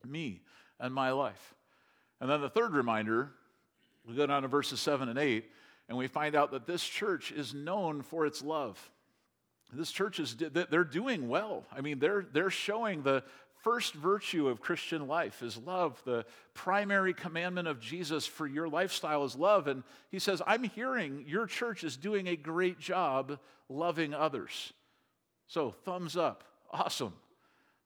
me 0.03 0.41
and 0.79 0.91
my 0.91 1.11
life. 1.11 1.53
And 2.19 2.31
then 2.31 2.41
the 2.41 2.49
third 2.49 2.73
reminder, 2.73 3.29
we 4.07 4.15
go 4.15 4.25
down 4.25 4.41
to 4.41 4.47
verses 4.47 4.79
7 4.79 5.07
and 5.07 5.19
8, 5.19 5.45
and 5.87 5.95
we 5.95 6.07
find 6.07 6.33
out 6.33 6.49
that 6.49 6.65
this 6.65 6.83
church 6.83 7.31
is 7.31 7.53
known 7.53 8.01
for 8.01 8.25
its 8.25 8.41
love. 8.41 8.89
This 9.71 9.91
church 9.91 10.19
is, 10.19 10.35
they're 10.35 10.83
doing 10.83 11.29
well. 11.29 11.63
I 11.71 11.81
mean, 11.81 11.99
they're, 11.99 12.25
they're 12.33 12.49
showing 12.49 13.03
the 13.03 13.23
first 13.63 13.93
virtue 13.93 14.47
of 14.47 14.61
Christian 14.61 15.07
life 15.07 15.43
is 15.43 15.57
love. 15.57 16.01
The 16.05 16.25
primary 16.53 17.13
commandment 17.13 17.67
of 17.67 17.79
Jesus 17.79 18.25
for 18.25 18.47
your 18.47 18.67
lifestyle 18.67 19.23
is 19.25 19.35
love. 19.35 19.67
And 19.67 19.83
he 20.09 20.19
says, 20.19 20.41
I'm 20.47 20.63
hearing 20.63 21.25
your 21.27 21.45
church 21.45 21.83
is 21.83 21.97
doing 21.97 22.27
a 22.27 22.35
great 22.35 22.79
job 22.79 23.37
loving 23.67 24.13
others. 24.13 24.73
So, 25.47 25.71
thumbs 25.71 26.17
up. 26.17 26.43
Awesome. 26.71 27.13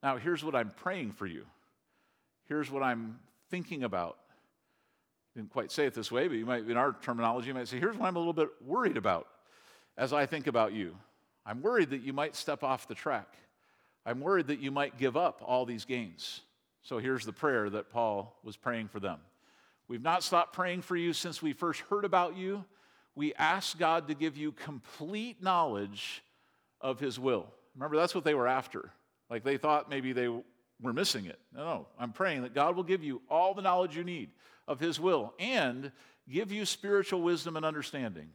Now, 0.02 0.18
here's 0.18 0.44
what 0.44 0.56
I'm 0.56 0.70
praying 0.70 1.14
for 1.14 1.26
you. 1.26 1.46
Here's 2.48 2.70
what 2.70 2.84
I'm 2.84 3.20
thinking 3.50 3.84
about. 3.84 4.18
Didn't 5.36 5.52
quite 5.52 5.72
say 5.72 5.86
it 5.86 5.94
this 5.94 6.12
way, 6.12 6.28
but 6.28 6.38
you 6.38 6.46
might, 6.46 6.70
in 6.70 6.78
our 6.78 6.96
terminology, 7.02 7.48
you 7.48 7.54
might 7.54 7.68
say, 7.68 7.80
here's 7.80 7.98
what 7.98 8.08
I'm 8.08 8.16
a 8.16 8.20
little 8.20 8.34
bit 8.34 8.50
worried 8.66 8.98
about 8.98 9.28
as 9.98 10.14
I 10.14 10.26
think 10.26 10.48
about 10.48 10.74
you. 10.74 10.96
I'm 11.46 11.62
worried 11.62 11.90
that 11.90 12.02
you 12.02 12.14
might 12.14 12.36
step 12.36 12.64
off 12.64 12.88
the 12.88 12.96
track. 12.96 13.36
I'm 14.06 14.20
worried 14.20 14.48
that 14.48 14.60
you 14.60 14.72
might 14.72 14.98
give 14.98 15.16
up 15.18 15.42
all 15.46 15.66
these 15.66 15.86
gains. 15.86 16.42
So 16.84 16.98
here's 16.98 17.26
the 17.26 17.34
prayer 17.34 17.70
that 17.70 17.90
Paul 17.90 18.38
was 18.44 18.58
praying 18.58 18.90
for 18.90 19.00
them. 19.00 19.20
We've 19.88 20.02
not 20.02 20.24
stopped 20.24 20.54
praying 20.54 20.82
for 20.82 20.96
you 20.96 21.14
since 21.14 21.42
we 21.42 21.54
first 21.54 21.82
heard 21.82 22.06
about 22.06 22.36
you. 22.36 22.66
We 23.16 23.34
ask 23.36 23.78
God 23.78 24.08
to 24.08 24.14
give 24.14 24.38
you 24.38 24.52
complete 24.52 25.42
knowledge 25.42 26.24
of 26.82 27.00
his 27.00 27.20
will. 27.20 27.48
Remember, 27.76 27.96
that's 27.96 28.16
what 28.16 28.24
they 28.24 28.34
were 28.34 28.48
after. 28.48 28.92
Like 29.30 29.44
they 29.44 29.58
thought 29.58 29.90
maybe 29.90 30.14
they 30.14 30.28
were 30.28 30.94
missing 30.94 31.26
it. 31.26 31.40
No, 31.56 31.64
no. 31.64 31.88
I'm 32.00 32.12
praying 32.12 32.42
that 32.42 32.54
God 32.54 32.76
will 32.76 32.84
give 32.84 33.04
you 33.04 33.22
all 33.30 33.54
the 33.54 33.62
knowledge 33.62 33.96
you 33.96 34.04
need 34.04 34.30
of 34.68 34.80
his 34.80 35.00
will 35.00 35.34
and 35.40 35.92
give 36.30 36.52
you 36.52 36.66
spiritual 36.66 37.22
wisdom 37.22 37.56
and 37.56 37.66
understanding. 37.66 38.30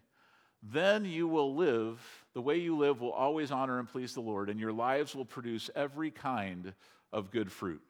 Then 0.63 1.05
you 1.05 1.29
will 1.29 1.55
live 1.55 2.01
the 2.39 2.43
way 2.43 2.57
you 2.57 2.77
live 2.77 3.01
will 3.01 3.11
always 3.11 3.51
honor 3.51 3.81
and 3.81 3.89
please 3.89 4.15
the 4.15 4.21
Lord, 4.21 4.49
and 4.49 4.61
your 4.61 4.73
lives 4.73 5.13
will 5.13 5.25
produce 5.25 5.71
every 5.75 6.13
kind 6.13 6.73
of 7.13 7.33
good 7.33 7.51
fruit. 7.51 7.83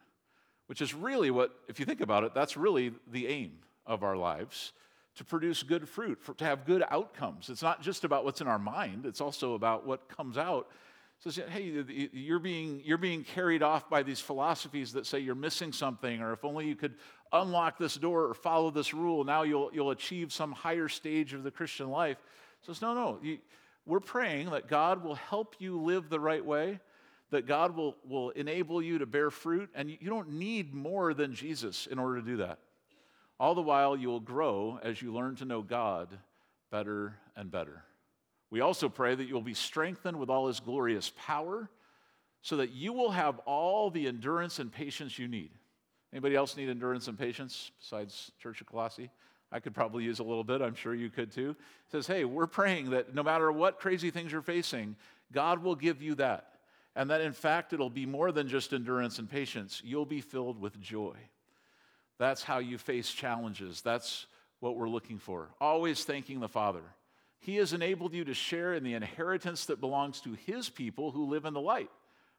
Which 0.68 0.80
is 0.80 0.94
really 0.94 1.30
what, 1.30 1.54
if 1.68 1.78
you 1.78 1.84
think 1.84 2.00
about 2.00 2.24
it, 2.24 2.32
that's 2.32 2.56
really 2.56 2.94
the 3.12 3.26
aim 3.26 3.58
of 3.84 4.02
our 4.02 4.16
lives 4.16 4.72
to 5.16 5.24
produce 5.24 5.62
good 5.62 5.86
fruit, 5.86 6.18
for, 6.22 6.32
to 6.32 6.46
have 6.46 6.64
good 6.64 6.82
outcomes. 6.88 7.50
It's 7.50 7.60
not 7.60 7.82
just 7.82 8.04
about 8.04 8.24
what's 8.24 8.40
in 8.40 8.48
our 8.48 8.58
mind, 8.58 9.04
it's 9.04 9.20
also 9.20 9.52
about 9.52 9.86
what 9.86 10.08
comes 10.08 10.38
out. 10.38 10.70
So, 11.18 11.30
hey, 11.46 11.84
you're 12.14 12.38
being, 12.38 12.80
you're 12.82 12.96
being 12.96 13.24
carried 13.24 13.62
off 13.62 13.90
by 13.90 14.02
these 14.02 14.20
philosophies 14.20 14.94
that 14.94 15.04
say 15.04 15.18
you're 15.18 15.34
missing 15.34 15.74
something, 15.74 16.22
or 16.22 16.32
if 16.32 16.42
only 16.42 16.66
you 16.66 16.74
could 16.74 16.94
unlock 17.34 17.76
this 17.76 17.96
door 17.96 18.24
or 18.24 18.32
follow 18.32 18.70
this 18.70 18.94
rule, 18.94 19.24
now 19.24 19.42
you'll, 19.42 19.68
you'll 19.74 19.90
achieve 19.90 20.32
some 20.32 20.52
higher 20.52 20.88
stage 20.88 21.34
of 21.34 21.42
the 21.42 21.50
Christian 21.50 21.90
life. 21.90 22.16
So, 22.62 22.70
it's 22.70 22.80
no, 22.80 22.94
no. 22.94 23.18
You, 23.22 23.38
we're 23.88 24.00
praying 24.00 24.50
that 24.50 24.68
God 24.68 25.02
will 25.02 25.14
help 25.14 25.56
you 25.58 25.80
live 25.80 26.10
the 26.10 26.20
right 26.20 26.44
way, 26.44 26.78
that 27.30 27.46
God 27.46 27.74
will, 27.74 27.96
will 28.06 28.30
enable 28.30 28.82
you 28.82 28.98
to 28.98 29.06
bear 29.06 29.30
fruit, 29.30 29.70
and 29.74 29.90
you 29.90 30.08
don't 30.08 30.32
need 30.32 30.74
more 30.74 31.14
than 31.14 31.34
Jesus 31.34 31.88
in 31.90 31.98
order 31.98 32.20
to 32.20 32.26
do 32.26 32.36
that. 32.36 32.58
All 33.40 33.54
the 33.54 33.62
while, 33.62 33.96
you 33.96 34.08
will 34.08 34.20
grow 34.20 34.78
as 34.82 35.00
you 35.00 35.12
learn 35.12 35.36
to 35.36 35.44
know 35.44 35.62
God 35.62 36.08
better 36.70 37.16
and 37.34 37.50
better. 37.50 37.82
We 38.50 38.60
also 38.60 38.88
pray 38.88 39.14
that 39.14 39.26
you'll 39.26 39.40
be 39.40 39.54
strengthened 39.54 40.18
with 40.18 40.28
all 40.28 40.48
his 40.48 40.60
glorious 40.60 41.12
power 41.16 41.70
so 42.42 42.58
that 42.58 42.72
you 42.72 42.92
will 42.92 43.10
have 43.10 43.38
all 43.40 43.90
the 43.90 44.06
endurance 44.06 44.58
and 44.58 44.70
patience 44.70 45.18
you 45.18 45.28
need. 45.28 45.50
Anybody 46.12 46.36
else 46.36 46.56
need 46.56 46.68
endurance 46.68 47.08
and 47.08 47.18
patience 47.18 47.70
besides 47.80 48.32
Church 48.38 48.60
of 48.60 48.66
Colossae? 48.66 49.10
I 49.50 49.60
could 49.60 49.74
probably 49.74 50.04
use 50.04 50.18
a 50.18 50.24
little 50.24 50.44
bit. 50.44 50.60
I'm 50.60 50.74
sure 50.74 50.94
you 50.94 51.10
could 51.10 51.32
too. 51.32 51.50
It 51.86 51.92
says, 51.92 52.06
hey, 52.06 52.24
we're 52.24 52.46
praying 52.46 52.90
that 52.90 53.14
no 53.14 53.22
matter 53.22 53.50
what 53.50 53.80
crazy 53.80 54.10
things 54.10 54.30
you're 54.30 54.42
facing, 54.42 54.96
God 55.32 55.62
will 55.62 55.74
give 55.74 56.02
you 56.02 56.14
that. 56.16 56.52
And 56.94 57.10
that 57.10 57.20
in 57.20 57.32
fact, 57.32 57.72
it'll 57.72 57.90
be 57.90 58.06
more 58.06 58.32
than 58.32 58.48
just 58.48 58.72
endurance 58.72 59.18
and 59.18 59.30
patience. 59.30 59.80
You'll 59.84 60.04
be 60.04 60.20
filled 60.20 60.60
with 60.60 60.80
joy. 60.80 61.14
That's 62.18 62.42
how 62.42 62.58
you 62.58 62.76
face 62.76 63.10
challenges. 63.10 63.80
That's 63.80 64.26
what 64.60 64.76
we're 64.76 64.88
looking 64.88 65.18
for. 65.18 65.48
Always 65.60 66.04
thanking 66.04 66.40
the 66.40 66.48
Father. 66.48 66.82
He 67.38 67.56
has 67.56 67.72
enabled 67.72 68.14
you 68.14 68.24
to 68.24 68.34
share 68.34 68.74
in 68.74 68.82
the 68.82 68.94
inheritance 68.94 69.66
that 69.66 69.80
belongs 69.80 70.20
to 70.22 70.32
His 70.32 70.68
people 70.68 71.12
who 71.12 71.26
live 71.26 71.44
in 71.44 71.54
the 71.54 71.60
light. 71.60 71.90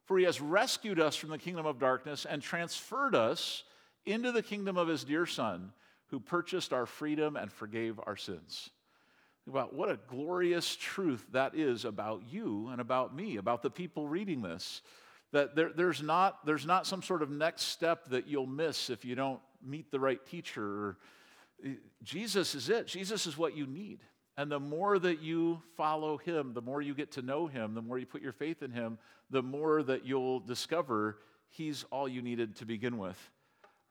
For 0.04 0.18
He 0.18 0.26
has 0.26 0.42
rescued 0.42 1.00
us 1.00 1.16
from 1.16 1.30
the 1.30 1.38
kingdom 1.38 1.66
of 1.66 1.80
darkness 1.80 2.26
and 2.26 2.42
transferred 2.42 3.16
us 3.16 3.64
into 4.06 4.32
the 4.32 4.44
kingdom 4.44 4.78
of 4.78 4.90
His 4.90 5.06
dear 5.06 5.26
Son 5.26 5.72
who 6.10 6.20
purchased 6.20 6.74
our 6.74 6.86
freedom 6.86 7.36
and 7.36 7.52
forgave 7.52 8.00
our 8.06 8.18
sins. 8.18 8.70
About 9.48 9.74
what 9.74 9.90
a 9.90 10.00
glorious 10.08 10.76
truth 10.76 11.26
that 11.32 11.56
is 11.56 11.86
about 11.86 12.24
you 12.30 12.70
and 12.72 12.80
about 12.80 13.16
me, 13.16 13.38
about 13.38 13.62
the 13.64 13.70
people 13.70 14.08
reading 14.08 14.42
this. 14.42 14.82
That 15.32 15.56
there, 15.56 15.72
there's, 15.76 16.02
not, 16.02 16.46
there's 16.46 16.66
not 16.66 16.88
some 16.88 17.02
sort 17.02 17.22
of 17.22 17.30
next 17.30 17.64
step 17.64 18.10
that 18.10 18.28
you'll 18.28 18.48
miss 18.48 18.90
if 18.90 19.06
you 19.06 19.16
don't 19.16 19.40
meet 19.64 19.92
the 19.92 20.00
right 20.00 20.24
teacher. 20.26 20.98
Jesus 22.04 22.56
is 22.56 22.70
it. 22.70 22.88
Jesus 22.88 23.28
is 23.28 23.38
what 23.38 23.56
you 23.56 23.66
need. 23.66 24.00
And 24.38 24.52
the 24.52 24.60
more 24.60 24.98
that 24.98 25.22
you 25.22 25.62
follow 25.76 26.18
him, 26.18 26.54
the 26.54 26.62
more 26.62 26.82
you 26.82 26.94
get 26.94 27.12
to 27.14 27.22
know 27.22 27.48
him, 27.48 27.74
the 27.74 27.82
more 27.82 28.00
you 28.00 28.06
put 28.06 28.22
your 28.22 28.32
faith 28.32 28.64
in 28.64 28.72
him, 28.72 28.98
the 29.30 29.44
more 29.44 29.84
that 29.84 30.06
you'll 30.06 30.40
discover 30.40 31.18
he's 31.50 31.84
all 31.92 32.08
you 32.08 32.22
needed 32.22 32.56
to 32.58 32.66
begin 32.66 32.98
with. 32.98 33.18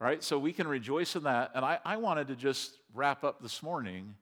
Right, 0.00 0.22
so 0.22 0.38
we 0.38 0.52
can 0.52 0.68
rejoice 0.68 1.16
in 1.16 1.24
that. 1.24 1.50
And 1.56 1.64
I, 1.64 1.80
I 1.84 1.96
wanted 1.96 2.28
to 2.28 2.36
just 2.36 2.78
wrap 2.94 3.24
up 3.24 3.42
this 3.42 3.64
morning 3.64 4.14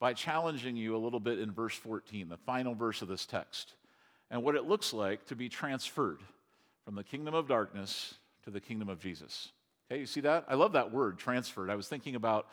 by 0.00 0.14
challenging 0.14 0.74
you 0.74 0.96
a 0.96 0.98
little 0.98 1.20
bit 1.20 1.38
in 1.38 1.52
verse 1.52 1.74
14, 1.74 2.30
the 2.30 2.38
final 2.38 2.74
verse 2.74 3.02
of 3.02 3.08
this 3.08 3.26
text, 3.26 3.74
and 4.30 4.42
what 4.42 4.54
it 4.54 4.64
looks 4.64 4.94
like 4.94 5.26
to 5.26 5.36
be 5.36 5.50
transferred 5.50 6.20
from 6.86 6.94
the 6.94 7.04
kingdom 7.04 7.34
of 7.34 7.46
darkness 7.46 8.14
to 8.44 8.50
the 8.50 8.60
kingdom 8.60 8.88
of 8.88 9.00
Jesus. 9.00 9.50
Okay, 9.90 10.00
you 10.00 10.06
see 10.06 10.20
that? 10.22 10.46
I 10.48 10.54
love 10.54 10.72
that 10.72 10.92
word, 10.92 11.18
transferred. 11.18 11.68
I 11.68 11.74
was 11.74 11.88
thinking 11.88 12.14
about 12.14 12.46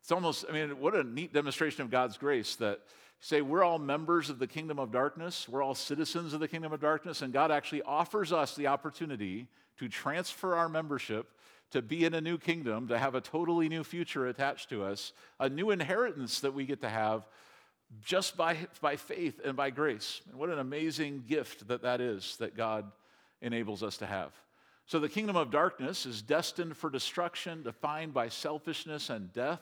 it's 0.00 0.12
almost, 0.12 0.44
I 0.48 0.52
mean, 0.52 0.78
what 0.80 0.94
a 0.94 1.04
neat 1.04 1.32
demonstration 1.32 1.82
of 1.82 1.90
God's 1.90 2.18
grace 2.18 2.56
that 2.56 2.80
say 3.20 3.40
we're 3.40 3.64
all 3.64 3.78
members 3.78 4.28
of 4.28 4.38
the 4.38 4.46
kingdom 4.46 4.78
of 4.78 4.92
darkness, 4.92 5.48
we're 5.48 5.62
all 5.62 5.74
citizens 5.74 6.34
of 6.34 6.40
the 6.40 6.48
kingdom 6.48 6.72
of 6.74 6.80
darkness, 6.80 7.22
and 7.22 7.32
God 7.32 7.50
actually 7.50 7.82
offers 7.82 8.32
us 8.34 8.54
the 8.54 8.66
opportunity 8.66 9.48
to 9.78 9.88
transfer 9.88 10.54
our 10.54 10.68
membership 10.68 11.26
to 11.70 11.82
be 11.82 12.04
in 12.04 12.14
a 12.14 12.20
new 12.20 12.38
kingdom, 12.38 12.88
to 12.88 12.98
have 12.98 13.14
a 13.14 13.20
totally 13.20 13.68
new 13.68 13.84
future 13.84 14.26
attached 14.26 14.70
to 14.70 14.84
us, 14.84 15.12
a 15.38 15.48
new 15.48 15.70
inheritance 15.70 16.40
that 16.40 16.54
we 16.54 16.64
get 16.64 16.80
to 16.80 16.88
have 16.88 17.26
just 18.02 18.36
by, 18.36 18.56
by 18.80 18.96
faith 18.96 19.40
and 19.44 19.56
by 19.56 19.70
grace. 19.70 20.20
And 20.30 20.38
what 20.38 20.50
an 20.50 20.58
amazing 20.58 21.24
gift 21.26 21.68
that 21.68 21.82
that 21.82 22.00
is 22.00 22.36
that 22.36 22.56
God 22.56 22.90
enables 23.40 23.82
us 23.82 23.96
to 23.98 24.06
have. 24.06 24.32
So, 24.86 24.98
the 24.98 25.08
kingdom 25.08 25.36
of 25.36 25.50
darkness 25.50 26.06
is 26.06 26.22
destined 26.22 26.74
for 26.74 26.88
destruction, 26.88 27.62
defined 27.62 28.14
by 28.14 28.28
selfishness 28.28 29.10
and 29.10 29.30
death. 29.34 29.60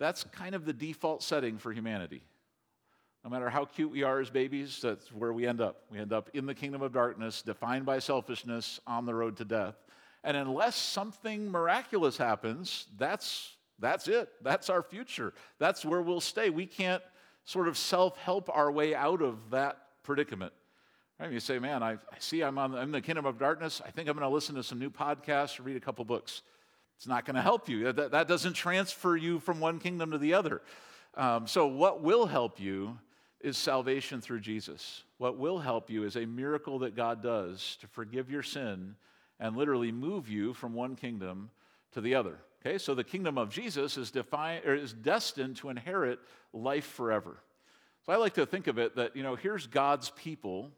That's 0.00 0.24
kind 0.24 0.56
of 0.56 0.64
the 0.64 0.72
default 0.72 1.22
setting 1.22 1.58
for 1.58 1.72
humanity. 1.72 2.22
No 3.22 3.30
matter 3.30 3.48
how 3.48 3.64
cute 3.64 3.92
we 3.92 4.02
are 4.02 4.18
as 4.18 4.30
babies, 4.30 4.80
that's 4.82 5.12
where 5.12 5.32
we 5.32 5.46
end 5.46 5.60
up. 5.60 5.82
We 5.92 6.00
end 6.00 6.12
up 6.12 6.28
in 6.34 6.44
the 6.44 6.56
kingdom 6.56 6.82
of 6.82 6.92
darkness, 6.92 7.40
defined 7.42 7.86
by 7.86 8.00
selfishness, 8.00 8.80
on 8.84 9.06
the 9.06 9.14
road 9.14 9.36
to 9.36 9.44
death. 9.44 9.76
And 10.24 10.36
unless 10.36 10.76
something 10.76 11.50
miraculous 11.50 12.16
happens, 12.16 12.86
that's, 12.96 13.56
that's 13.78 14.06
it. 14.08 14.28
That's 14.42 14.70
our 14.70 14.82
future. 14.82 15.34
That's 15.58 15.84
where 15.84 16.00
we'll 16.00 16.20
stay. 16.20 16.50
We 16.50 16.66
can't 16.66 17.02
sort 17.44 17.68
of 17.68 17.76
self 17.76 18.16
help 18.18 18.48
our 18.52 18.70
way 18.70 18.94
out 18.94 19.20
of 19.20 19.50
that 19.50 19.78
predicament. 20.02 20.52
Right? 21.18 21.32
You 21.32 21.40
say, 21.40 21.58
man, 21.58 21.82
I, 21.82 21.92
I 21.92 22.18
see 22.18 22.42
I'm, 22.42 22.58
on, 22.58 22.74
I'm 22.74 22.84
in 22.84 22.92
the 22.92 23.00
kingdom 23.00 23.26
of 23.26 23.38
darkness. 23.38 23.82
I 23.84 23.90
think 23.90 24.08
I'm 24.08 24.16
going 24.16 24.28
to 24.28 24.34
listen 24.34 24.54
to 24.54 24.62
some 24.62 24.78
new 24.78 24.90
podcasts 24.90 25.58
or 25.58 25.64
read 25.64 25.76
a 25.76 25.80
couple 25.80 26.04
books. 26.04 26.42
It's 26.96 27.06
not 27.08 27.24
going 27.24 27.36
to 27.36 27.42
help 27.42 27.68
you. 27.68 27.92
That, 27.92 28.12
that 28.12 28.28
doesn't 28.28 28.54
transfer 28.54 29.16
you 29.16 29.40
from 29.40 29.58
one 29.58 29.80
kingdom 29.80 30.12
to 30.12 30.18
the 30.18 30.34
other. 30.34 30.62
Um, 31.14 31.46
so, 31.46 31.66
what 31.66 32.00
will 32.00 32.26
help 32.26 32.60
you 32.60 32.96
is 33.40 33.58
salvation 33.58 34.20
through 34.20 34.40
Jesus. 34.40 35.02
What 35.18 35.36
will 35.36 35.58
help 35.58 35.90
you 35.90 36.04
is 36.04 36.16
a 36.16 36.24
miracle 36.24 36.78
that 36.80 36.94
God 36.94 37.22
does 37.22 37.76
to 37.80 37.88
forgive 37.88 38.30
your 38.30 38.42
sin 38.42 38.94
and 39.42 39.56
literally 39.56 39.90
move 39.90 40.28
you 40.28 40.54
from 40.54 40.72
one 40.72 40.94
kingdom 40.94 41.50
to 41.90 42.00
the 42.00 42.14
other. 42.14 42.38
Okay, 42.64 42.78
so 42.78 42.94
the 42.94 43.02
kingdom 43.02 43.36
of 43.36 43.50
Jesus 43.50 43.98
is, 43.98 44.12
defined, 44.12 44.64
or 44.64 44.72
is 44.72 44.92
destined 44.92 45.56
to 45.56 45.68
inherit 45.68 46.20
life 46.52 46.86
forever. 46.86 47.36
So 48.06 48.12
I 48.12 48.16
like 48.16 48.34
to 48.34 48.46
think 48.46 48.68
of 48.68 48.78
it 48.78 48.94
that, 48.94 49.16
you 49.16 49.24
know, 49.24 49.34
here's 49.34 49.66
God's 49.66 50.10
people. 50.10 50.70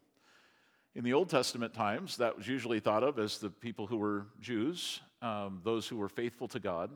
In 0.95 1.03
the 1.03 1.13
Old 1.13 1.29
Testament 1.29 1.75
times, 1.75 2.17
that 2.17 2.37
was 2.37 2.47
usually 2.47 2.79
thought 2.79 3.03
of 3.03 3.19
as 3.19 3.37
the 3.37 3.51
people 3.51 3.85
who 3.85 3.97
were 3.97 4.25
Jews, 4.41 4.99
um, 5.21 5.61
those 5.63 5.87
who 5.87 5.97
were 5.97 6.09
faithful 6.09 6.47
to 6.47 6.59
God, 6.59 6.89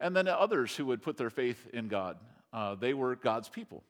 and 0.00 0.16
then 0.16 0.28
others 0.28 0.74
who 0.74 0.86
would 0.86 1.02
put 1.02 1.18
their 1.18 1.28
faith 1.30 1.68
in 1.74 1.88
God. 1.88 2.16
Uh, 2.54 2.74
they 2.74 2.94
were 2.94 3.16
God's 3.16 3.50
people. 3.50 3.82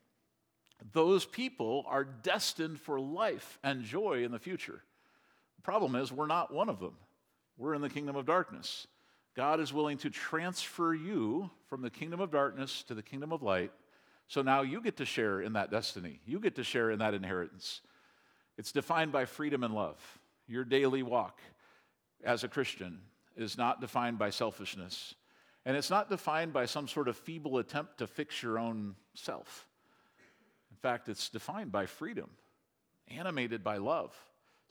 Those 0.91 1.23
people 1.23 1.85
are 1.87 2.03
destined 2.03 2.81
for 2.81 2.99
life 2.99 3.59
and 3.63 3.83
joy 3.83 4.25
in 4.25 4.31
the 4.31 4.39
future. 4.39 4.83
The 5.55 5.61
problem 5.61 5.95
is, 5.95 6.11
we're 6.11 6.27
not 6.27 6.53
one 6.53 6.67
of 6.67 6.79
them. 6.79 6.95
We're 7.57 7.73
in 7.73 7.81
the 7.81 7.89
kingdom 7.89 8.15
of 8.15 8.25
darkness. 8.25 8.87
God 9.35 9.59
is 9.59 9.73
willing 9.73 9.97
to 9.99 10.09
transfer 10.09 10.93
you 10.93 11.49
from 11.67 11.81
the 11.81 11.89
kingdom 11.89 12.19
of 12.19 12.31
darkness 12.31 12.83
to 12.83 12.93
the 12.93 13.01
kingdom 13.01 13.31
of 13.31 13.41
light. 13.41 13.71
So 14.27 14.41
now 14.41 14.61
you 14.61 14.81
get 14.81 14.97
to 14.97 15.05
share 15.05 15.41
in 15.41 15.53
that 15.53 15.71
destiny. 15.71 16.19
You 16.25 16.39
get 16.39 16.55
to 16.55 16.63
share 16.63 16.91
in 16.91 16.99
that 16.99 17.13
inheritance. 17.13 17.81
It's 18.57 18.71
defined 18.71 19.11
by 19.11 19.25
freedom 19.25 19.63
and 19.63 19.73
love. 19.73 19.99
Your 20.47 20.63
daily 20.63 21.03
walk 21.03 21.41
as 22.23 22.43
a 22.43 22.47
Christian 22.47 22.99
is 23.35 23.57
not 23.57 23.81
defined 23.81 24.19
by 24.19 24.29
selfishness. 24.29 25.15
And 25.65 25.77
it's 25.77 25.89
not 25.89 26.09
defined 26.09 26.53
by 26.53 26.65
some 26.65 26.87
sort 26.87 27.07
of 27.07 27.17
feeble 27.17 27.57
attempt 27.57 27.99
to 27.99 28.07
fix 28.07 28.43
your 28.43 28.59
own 28.59 28.95
self. 29.15 29.67
In 30.71 30.77
fact, 30.77 31.09
it's 31.09 31.29
defined 31.29 31.71
by 31.71 31.85
freedom, 31.85 32.29
animated 33.07 33.63
by 33.63 33.77
love. 33.77 34.13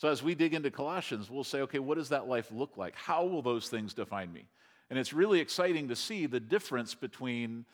So 0.02 0.08
as 0.08 0.20
we 0.20 0.34
dig 0.34 0.52
into 0.52 0.72
Colossians, 0.72 1.30
we'll 1.30 1.44
say, 1.44 1.60
okay, 1.60 1.78
what 1.78 1.96
does 1.96 2.08
that 2.08 2.26
life 2.26 2.50
look 2.50 2.76
like? 2.76 2.96
How 2.96 3.24
will 3.24 3.40
those 3.40 3.68
things 3.68 3.94
define 3.94 4.32
me? 4.32 4.46
And 4.90 4.98
it's 4.98 5.12
really 5.12 5.38
exciting 5.38 5.86
to 5.90 5.94
see 5.94 6.26
the 6.26 6.40
difference 6.40 6.92
between 6.92 7.66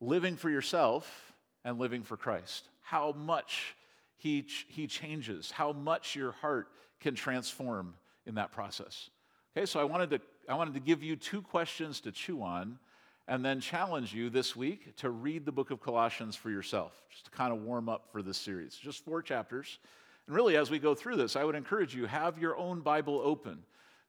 living 0.00 0.36
for 0.36 0.48
yourself 0.50 1.34
and 1.64 1.80
living 1.80 2.04
for 2.04 2.16
Christ. 2.16 2.68
How 2.80 3.10
much 3.10 3.74
he, 4.18 4.46
he 4.68 4.86
changes, 4.86 5.50
how 5.50 5.72
much 5.72 6.14
your 6.14 6.30
heart 6.30 6.68
can 7.00 7.16
transform 7.16 7.94
in 8.24 8.36
that 8.36 8.52
process. 8.52 9.10
Okay, 9.56 9.66
so 9.66 9.80
I 9.80 9.84
wanted, 9.84 10.10
to, 10.10 10.20
I 10.48 10.54
wanted 10.54 10.74
to 10.74 10.80
give 10.80 11.02
you 11.02 11.16
two 11.16 11.42
questions 11.42 11.98
to 12.02 12.12
chew 12.12 12.40
on 12.40 12.78
and 13.26 13.44
then 13.44 13.58
challenge 13.58 14.14
you 14.14 14.30
this 14.30 14.54
week 14.54 14.94
to 14.98 15.10
read 15.10 15.44
the 15.44 15.50
book 15.50 15.72
of 15.72 15.80
Colossians 15.80 16.36
for 16.36 16.50
yourself, 16.50 16.92
just 17.10 17.24
to 17.24 17.32
kind 17.32 17.52
of 17.52 17.62
warm 17.62 17.88
up 17.88 18.12
for 18.12 18.22
this 18.22 18.38
series. 18.38 18.76
Just 18.76 19.04
four 19.04 19.22
chapters. 19.22 19.80
And 20.26 20.36
really, 20.36 20.56
as 20.56 20.70
we 20.70 20.78
go 20.78 20.94
through 20.94 21.16
this, 21.16 21.36
I 21.36 21.44
would 21.44 21.54
encourage 21.54 21.94
you 21.94 22.06
have 22.06 22.38
your 22.38 22.56
own 22.56 22.80
Bible 22.80 23.20
open. 23.22 23.58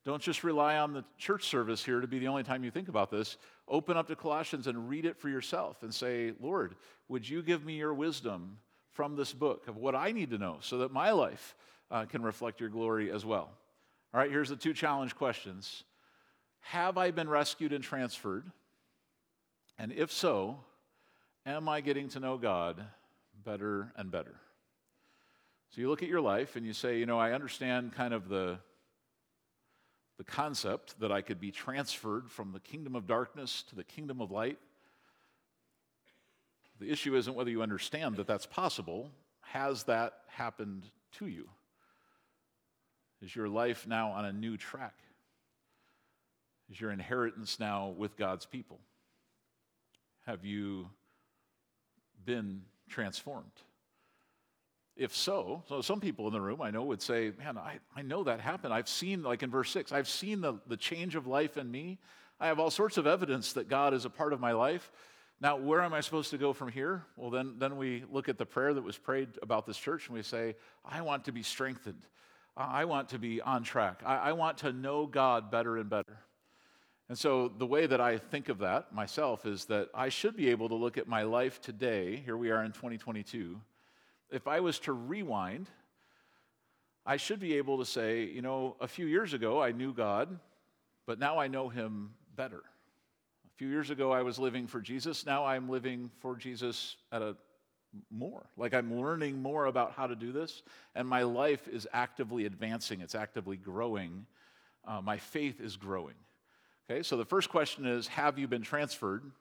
Don't 0.06 0.22
just 0.22 0.44
rely 0.44 0.78
on 0.78 0.94
the 0.94 1.04
church 1.18 1.46
service 1.46 1.84
here 1.84 2.00
to 2.00 2.08
be 2.08 2.20
the 2.20 2.28
only 2.28 2.44
time 2.44 2.64
you 2.64 2.72
think 2.72 2.90
about 2.90 3.10
this. 3.10 3.38
Open 3.68 3.98
up 3.98 4.08
to 4.08 4.16
Colossians 4.16 4.68
and 4.68 4.88
read 4.88 5.06
it 5.06 5.18
for 5.18 5.30
yourself 5.30 5.82
and 5.82 5.94
say, 5.94 6.34
Lord, 6.40 6.76
would 7.10 7.28
you 7.28 7.42
give 7.42 7.66
me 7.66 7.74
your 7.74 7.94
wisdom 7.94 8.58
from 8.92 9.16
this 9.16 9.34
book 9.34 9.68
of 9.68 9.78
what 9.78 9.96
I 9.96 10.12
need 10.12 10.30
to 10.30 10.38
know 10.38 10.58
so 10.62 10.78
that 10.80 10.92
my 10.92 11.12
life 11.12 11.56
uh, 11.90 12.06
can 12.06 12.22
reflect 12.22 12.60
your 12.60 12.70
glory 12.70 13.12
as 13.12 13.26
well? 13.26 13.50
All 14.14 14.20
right, 14.20 14.30
here's 14.30 14.50
the 14.50 14.56
two 14.56 14.74
challenge 14.74 15.16
questions 15.16 15.84
Have 16.62 16.98
I 16.98 17.12
been 17.12 17.28
rescued 17.28 17.74
and 17.74 17.84
transferred? 17.84 18.50
And 19.78 19.92
if 19.92 20.12
so, 20.12 20.60
am 21.46 21.68
I 21.68 21.82
getting 21.82 22.08
to 22.10 22.20
know 22.20 22.38
God 22.38 22.82
better 23.44 23.92
and 23.98 24.10
better? 24.10 24.36
So 25.76 25.82
you 25.82 25.90
look 25.90 26.04
at 26.04 26.08
your 26.08 26.22
life 26.22 26.56
and 26.56 26.66
you 26.66 26.72
say, 26.72 27.00
you 27.00 27.06
know, 27.06 27.20
I 27.20 27.34
understand 27.34 27.92
kind 27.92 28.14
of 28.14 28.30
the, 28.30 28.60
the 30.18 30.24
concept 30.24 30.98
that 31.02 31.12
I 31.12 31.20
could 31.20 31.38
be 31.38 31.52
transferred 31.52 32.32
from 32.32 32.54
the 32.54 32.62
kingdom 32.62 32.96
of 32.96 33.08
darkness 33.08 33.62
to 33.64 33.76
the 33.76 33.84
kingdom 33.84 34.22
of 34.22 34.32
light. 34.32 34.58
The 36.80 36.90
issue 36.90 37.14
isn't 37.18 37.36
whether 37.36 37.50
you 37.50 37.62
understand 37.62 38.16
that 38.16 38.26
that's 38.26 38.46
possible. 38.46 39.12
Has 39.42 39.84
that 39.84 40.14
happened 40.28 40.84
to 41.18 41.28
you? 41.28 41.50
Is 43.22 43.36
your 43.36 43.50
life 43.50 43.86
now 43.86 44.12
on 44.12 44.24
a 44.24 44.32
new 44.32 44.56
track? 44.56 44.96
Is 46.72 46.80
your 46.80 46.92
inheritance 46.92 47.60
now 47.60 47.90
with 47.90 48.16
God's 48.16 48.46
people? 48.46 48.80
Have 50.26 50.46
you 50.46 50.88
been 52.24 52.62
transformed? 52.88 53.52
If 54.96 55.14
so, 55.14 55.64
so 55.68 55.82
some 55.82 56.00
people 56.00 56.28
in 56.28 56.34
the 56.34 56.40
room 56.40 56.62
I 56.62 56.72
know 56.72 56.84
would 56.84 57.02
say, 57.02 57.34
Man, 57.38 57.58
I, 57.58 57.80
I 57.96 58.02
know 58.02 58.24
that 58.24 58.40
happened. 58.40 58.74
I've 58.74 58.88
seen, 58.88 59.24
like 59.24 59.44
in 59.44 59.52
verse 59.52 59.70
6, 59.72 59.92
I've 59.92 60.08
seen 60.08 60.42
the, 60.42 60.60
the 60.68 60.78
change 60.78 61.16
of 61.16 61.28
life 61.28 61.58
in 61.58 61.70
me. 61.70 62.00
I 62.40 62.48
have 62.48 62.60
all 62.60 62.72
sorts 62.72 62.98
of 62.98 63.06
evidence 63.06 63.54
that 63.54 63.68
God 63.68 63.94
is 63.94 64.06
a 64.06 64.10
part 64.10 64.32
of 64.32 64.40
my 64.40 64.54
life. 64.54 64.92
Now, 65.42 65.58
where 65.58 65.82
am 65.82 65.94
I 65.94 66.00
supposed 66.00 66.30
to 66.32 66.38
go 66.38 66.54
from 66.54 66.70
here? 66.70 67.04
Well, 67.18 67.30
then, 67.30 67.56
then 67.58 67.76
we 67.76 68.06
look 68.10 68.30
at 68.30 68.38
the 68.38 68.46
prayer 68.46 68.74
that 68.74 68.82
was 68.82 68.98
prayed 68.98 69.30
about 69.42 69.66
this 69.66 69.78
church 69.78 70.08
and 70.08 70.16
we 70.16 70.24
say, 70.24 70.56
I 70.86 71.02
want 71.02 71.26
to 71.26 71.34
be 71.34 71.44
strengthened. 71.44 72.08
I 72.56 72.86
want 72.86 73.10
to 73.10 73.20
be 73.20 73.42
on 73.42 73.64
track. 73.64 74.02
I, 74.06 74.16
I 74.16 74.32
want 74.32 74.60
to 74.60 74.72
know 74.72 75.08
God 75.08 75.52
better 75.52 75.76
and 75.78 75.90
better. 75.90 76.20
And 77.10 77.18
so, 77.18 77.50
the 77.50 77.68
way 77.68 77.86
that 77.86 78.02
I 78.02 78.18
think 78.18 78.50
of 78.50 78.60
that 78.60 78.94
myself 78.94 79.46
is 79.46 79.66
that 79.66 79.90
I 79.94 80.10
should 80.10 80.36
be 80.36 80.50
able 80.50 80.70
to 80.70 80.76
look 80.76 80.98
at 80.98 81.08
my 81.08 81.24
life 81.24 81.62
today. 81.62 82.16
Here 82.26 82.38
we 82.38 82.50
are 82.50 82.64
in 82.64 82.72
2022 82.72 83.60
if 84.32 84.48
I 84.48 84.60
was 84.60 84.80
to 84.80 84.94
rewind, 84.94 85.70
I 87.06 87.18
should 87.18 87.40
be 87.40 87.56
able 87.56 87.78
to 87.78 87.86
say, 87.86 88.24
you 88.24 88.42
know, 88.42 88.76
a 88.80 88.88
few 88.88 89.06
years 89.06 89.34
ago 89.34 89.62
I 89.62 89.72
knew 89.72 89.94
God, 89.94 90.40
but 91.06 91.20
now 91.20 91.38
I 91.38 91.48
know 91.48 91.70
him 91.70 92.12
better. 92.36 92.62
A 93.46 93.58
few 93.58 93.68
years 93.68 93.90
ago 93.90 94.12
I 94.12 94.24
was 94.24 94.40
living 94.40 94.68
for 94.68 94.82
Jesus, 94.82 95.26
now 95.26 95.46
I'm 95.46 95.70
living 95.70 96.10
for 96.20 96.36
Jesus 96.36 96.98
at 97.12 97.22
a 97.22 97.36
more. 98.12 98.46
Like 98.58 98.74
I'm 98.74 99.00
learning 99.00 99.42
more 99.42 99.66
about 99.66 99.94
how 99.94 100.08
to 100.08 100.16
do 100.16 100.32
this, 100.32 100.64
and 100.96 101.08
my 101.08 101.24
life 101.24 101.68
is 101.68 101.88
actively 101.94 102.46
advancing, 102.46 103.02
it's 103.02 103.16
actively 103.16 103.58
growing. 103.58 104.26
Uh, 104.88 105.02
my 105.02 105.18
faith 105.18 105.62
is 105.62 105.78
growing. 105.78 106.16
Okay, 106.90 107.02
so 107.02 107.18
the 107.18 107.26
first 107.26 107.50
question 107.50 107.86
is 107.86 108.08
Have 108.08 108.38
you 108.38 108.48
been 108.48 108.62
transferred 108.62 109.32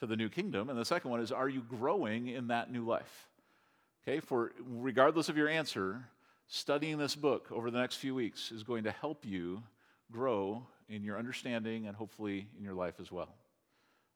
to 0.00 0.06
the 0.06 0.16
new 0.16 0.28
kingdom? 0.28 0.70
And 0.70 0.78
the 0.78 0.84
second 0.84 1.10
one 1.10 1.20
is 1.20 1.32
Are 1.32 1.48
you 1.48 1.60
growing 1.60 2.28
in 2.28 2.48
that 2.48 2.72
new 2.72 2.84
life? 2.84 3.28
Okay, 4.02 4.20
for 4.20 4.52
regardless 4.66 5.28
of 5.28 5.36
your 5.36 5.48
answer, 5.48 6.02
studying 6.46 6.96
this 6.96 7.14
book 7.14 7.48
over 7.52 7.70
the 7.70 7.78
next 7.78 7.96
few 7.96 8.14
weeks 8.14 8.50
is 8.50 8.62
going 8.62 8.84
to 8.84 8.90
help 8.90 9.26
you 9.26 9.62
grow 10.10 10.62
in 10.88 11.04
your 11.04 11.18
understanding 11.18 11.86
and 11.86 11.94
hopefully 11.94 12.48
in 12.56 12.64
your 12.64 12.74
life 12.74 12.94
as 12.98 13.12
well. 13.12 13.28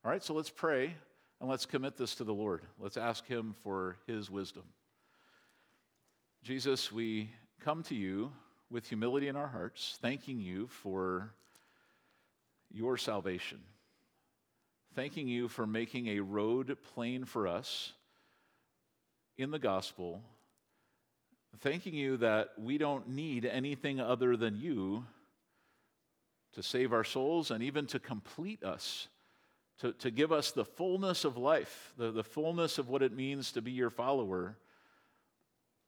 All 0.03 0.11
right, 0.11 0.23
so 0.23 0.33
let's 0.33 0.49
pray 0.49 0.95
and 1.39 1.49
let's 1.49 1.67
commit 1.67 1.97
this 1.97 2.15
to 2.15 2.23
the 2.23 2.33
Lord. 2.33 2.63
Let's 2.79 2.97
ask 2.97 3.27
Him 3.27 3.55
for 3.63 3.97
His 4.07 4.29
wisdom. 4.31 4.63
Jesus, 6.43 6.91
we 6.91 7.29
come 7.61 7.83
to 7.83 7.95
you 7.95 8.31
with 8.71 8.87
humility 8.87 9.27
in 9.27 9.35
our 9.35 9.47
hearts, 9.47 9.97
thanking 10.01 10.39
you 10.39 10.67
for 10.67 11.31
your 12.71 12.97
salvation, 12.97 13.59
thanking 14.95 15.27
you 15.27 15.47
for 15.47 15.67
making 15.67 16.07
a 16.07 16.19
road 16.19 16.75
plain 16.93 17.23
for 17.23 17.47
us 17.47 17.93
in 19.37 19.51
the 19.51 19.59
gospel, 19.59 20.21
thanking 21.59 21.93
you 21.93 22.17
that 22.17 22.49
we 22.57 22.77
don't 22.77 23.09
need 23.09 23.45
anything 23.45 23.99
other 23.99 24.37
than 24.37 24.57
you 24.57 25.05
to 26.53 26.63
save 26.63 26.93
our 26.93 27.03
souls 27.03 27.51
and 27.51 27.61
even 27.63 27.85
to 27.87 27.99
complete 27.99 28.63
us, 28.63 29.07
to, 29.79 29.91
to 29.93 30.09
give 30.09 30.31
us 30.31 30.51
the 30.51 30.63
fullness 30.63 31.25
of 31.25 31.37
life, 31.37 31.93
the, 31.97 32.11
the 32.11 32.23
fullness 32.23 32.77
of 32.77 32.87
what 32.87 33.01
it 33.01 33.13
means 33.13 33.51
to 33.51 33.61
be 33.61 33.71
your 33.71 33.89
follower. 33.89 34.57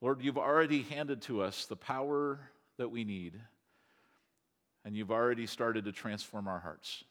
Lord, 0.01 0.21
you've 0.21 0.37
already 0.37 0.83
handed 0.83 1.21
to 1.23 1.41
us 1.41 1.65
the 1.65 1.75
power 1.75 2.39
that 2.77 2.91
we 2.91 3.05
need, 3.05 3.39
and 4.83 4.95
you've 4.95 5.11
already 5.11 5.47
started 5.47 5.85
to 5.85 5.91
transform 5.91 6.47
our 6.47 6.59
hearts. 6.59 7.03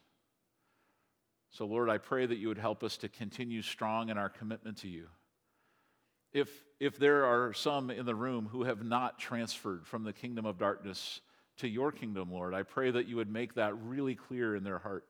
So, 1.51 1.64
Lord, 1.64 1.88
I 1.88 1.96
pray 1.96 2.27
that 2.27 2.37
you 2.37 2.49
would 2.49 2.59
help 2.59 2.85
us 2.85 2.99
to 2.99 3.09
continue 3.09 3.62
strong 3.62 4.11
in 4.11 4.18
our 4.18 4.29
commitment 4.29 4.77
to 4.79 4.88
you 4.88 5.09
if, 6.33 6.51
if 6.81 6.99
there 6.99 7.25
are 7.25 7.53
some 7.53 7.91
in 7.91 8.07
the 8.07 8.15
room 8.15 8.49
who 8.51 8.65
have 8.65 8.85
not 8.85 9.19
transferred 9.19 9.87
from 9.87 10.05
the 10.05 10.12
kingdom 10.12 10.45
of 10.45 10.59
darkness 10.59 11.21
to 11.59 11.69
your 11.69 11.93
kingdom, 11.93 12.31
Lord, 12.31 12.55
I 12.55 12.62
pray 12.62 12.91
that 12.91 13.09
you 13.09 13.17
would 13.17 13.31
make 13.31 13.55
that 13.55 13.75
really 13.83 14.15
clear 14.15 14.55
in 14.55 14.65
their 14.65 14.79
heart. 14.79 15.05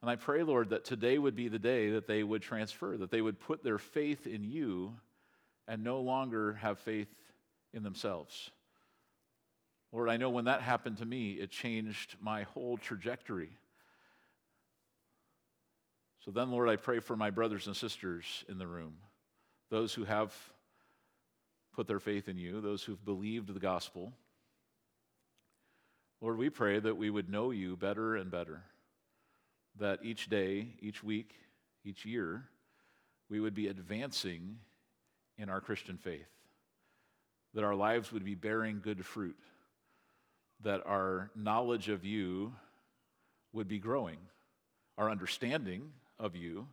And 0.00 0.10
I 0.10 0.16
pray, 0.16 0.42
Lord, 0.42 0.70
that 0.70 0.84
today 0.84 1.18
would 1.18 1.36
be 1.36 1.48
the 1.48 1.58
day 1.58 1.90
that 1.90 2.06
they 2.06 2.22
would 2.22 2.42
transfer, 2.42 2.96
that 2.96 3.10
they 3.10 3.20
would 3.20 3.38
put 3.38 3.62
their 3.62 3.78
faith 3.78 4.26
in 4.26 4.44
you 4.44 4.94
and 5.68 5.84
no 5.84 6.00
longer 6.00 6.54
have 6.54 6.78
faith 6.80 7.08
in 7.72 7.82
themselves. 7.82 8.50
Lord, 9.92 10.08
I 10.08 10.16
know 10.16 10.30
when 10.30 10.46
that 10.46 10.62
happened 10.62 10.98
to 10.98 11.04
me, 11.04 11.32
it 11.32 11.50
changed 11.50 12.16
my 12.20 12.44
whole 12.44 12.78
trajectory. 12.78 13.50
So 16.24 16.30
then, 16.30 16.50
Lord, 16.50 16.68
I 16.68 16.76
pray 16.76 17.00
for 17.00 17.16
my 17.16 17.30
brothers 17.30 17.66
and 17.66 17.76
sisters 17.76 18.44
in 18.48 18.58
the 18.58 18.66
room 18.66 18.94
those 19.72 19.94
who 19.94 20.04
have 20.04 20.34
put 21.74 21.86
their 21.86 21.98
faith 21.98 22.28
in 22.28 22.36
you, 22.36 22.60
those 22.60 22.84
who've 22.84 23.02
believed 23.06 23.54
the 23.54 23.58
gospel. 23.58 24.12
Lord, 26.20 26.36
we 26.36 26.50
pray 26.50 26.78
that 26.78 26.98
we 26.98 27.08
would 27.08 27.30
know 27.30 27.52
you 27.52 27.74
better 27.74 28.14
and 28.16 28.30
better, 28.30 28.64
that 29.80 30.00
each 30.04 30.28
day, 30.28 30.74
each 30.80 31.02
week, 31.02 31.32
each 31.86 32.04
year, 32.04 32.44
we 33.30 33.40
would 33.40 33.54
be 33.54 33.68
advancing 33.68 34.58
in 35.38 35.48
our 35.48 35.62
Christian 35.62 35.96
faith, 35.96 36.28
that 37.54 37.64
our 37.64 37.74
lives 37.74 38.12
would 38.12 38.26
be 38.26 38.34
bearing 38.34 38.82
good 38.84 39.06
fruit, 39.06 39.38
that 40.60 40.82
our 40.84 41.30
knowledge 41.34 41.88
of 41.88 42.04
you 42.04 42.52
would 43.54 43.68
be 43.68 43.78
growing, 43.78 44.18
our 44.98 45.08
understanding 45.08 45.92
of 46.18 46.36
you, 46.36 46.68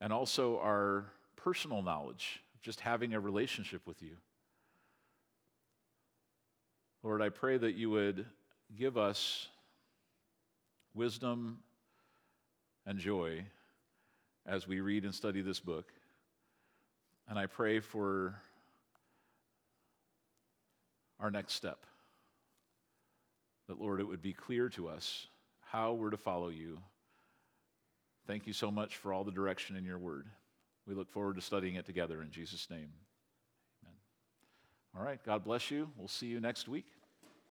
and 0.00 0.12
also 0.12 0.60
our 0.60 1.06
personal 1.38 1.82
knowledge, 1.82 2.40
just 2.62 2.80
having 2.80 3.14
a 3.14 3.20
relationship 3.20 3.86
with 3.86 4.02
you. 4.02 4.16
Lord, 7.02 7.22
I 7.22 7.28
pray 7.28 7.56
that 7.56 7.74
you 7.74 7.90
would 7.90 8.26
give 8.76 8.98
us 8.98 9.46
wisdom 10.94 11.60
and 12.84 12.98
joy 12.98 13.44
as 14.46 14.66
we 14.66 14.80
read 14.80 15.04
and 15.04 15.14
study 15.14 15.40
this 15.40 15.60
book. 15.60 15.92
And 17.28 17.38
I 17.38 17.46
pray 17.46 17.80
for 17.80 18.34
our 21.20 21.30
next 21.30 21.54
step. 21.54 21.78
That, 23.68 23.80
Lord, 23.80 24.00
it 24.00 24.08
would 24.08 24.22
be 24.22 24.32
clear 24.32 24.68
to 24.70 24.88
us 24.88 25.26
how 25.60 25.92
we're 25.92 26.10
to 26.10 26.16
follow 26.16 26.48
you. 26.48 26.78
Thank 28.26 28.46
you 28.46 28.52
so 28.52 28.70
much 28.70 28.96
for 28.96 29.12
all 29.12 29.24
the 29.24 29.30
direction 29.30 29.76
in 29.76 29.84
your 29.84 29.98
word. 29.98 30.26
We 30.88 30.94
look 30.94 31.10
forward 31.10 31.36
to 31.36 31.42
studying 31.42 31.74
it 31.74 31.84
together 31.84 32.22
in 32.22 32.30
Jesus' 32.30 32.70
name. 32.70 32.88
Amen. 33.84 33.96
All 34.96 35.04
right, 35.04 35.22
God 35.22 35.44
bless 35.44 35.70
you. 35.70 35.90
We'll 35.98 36.08
see 36.08 36.26
you 36.26 36.40
next 36.40 36.66
week. 36.66 36.86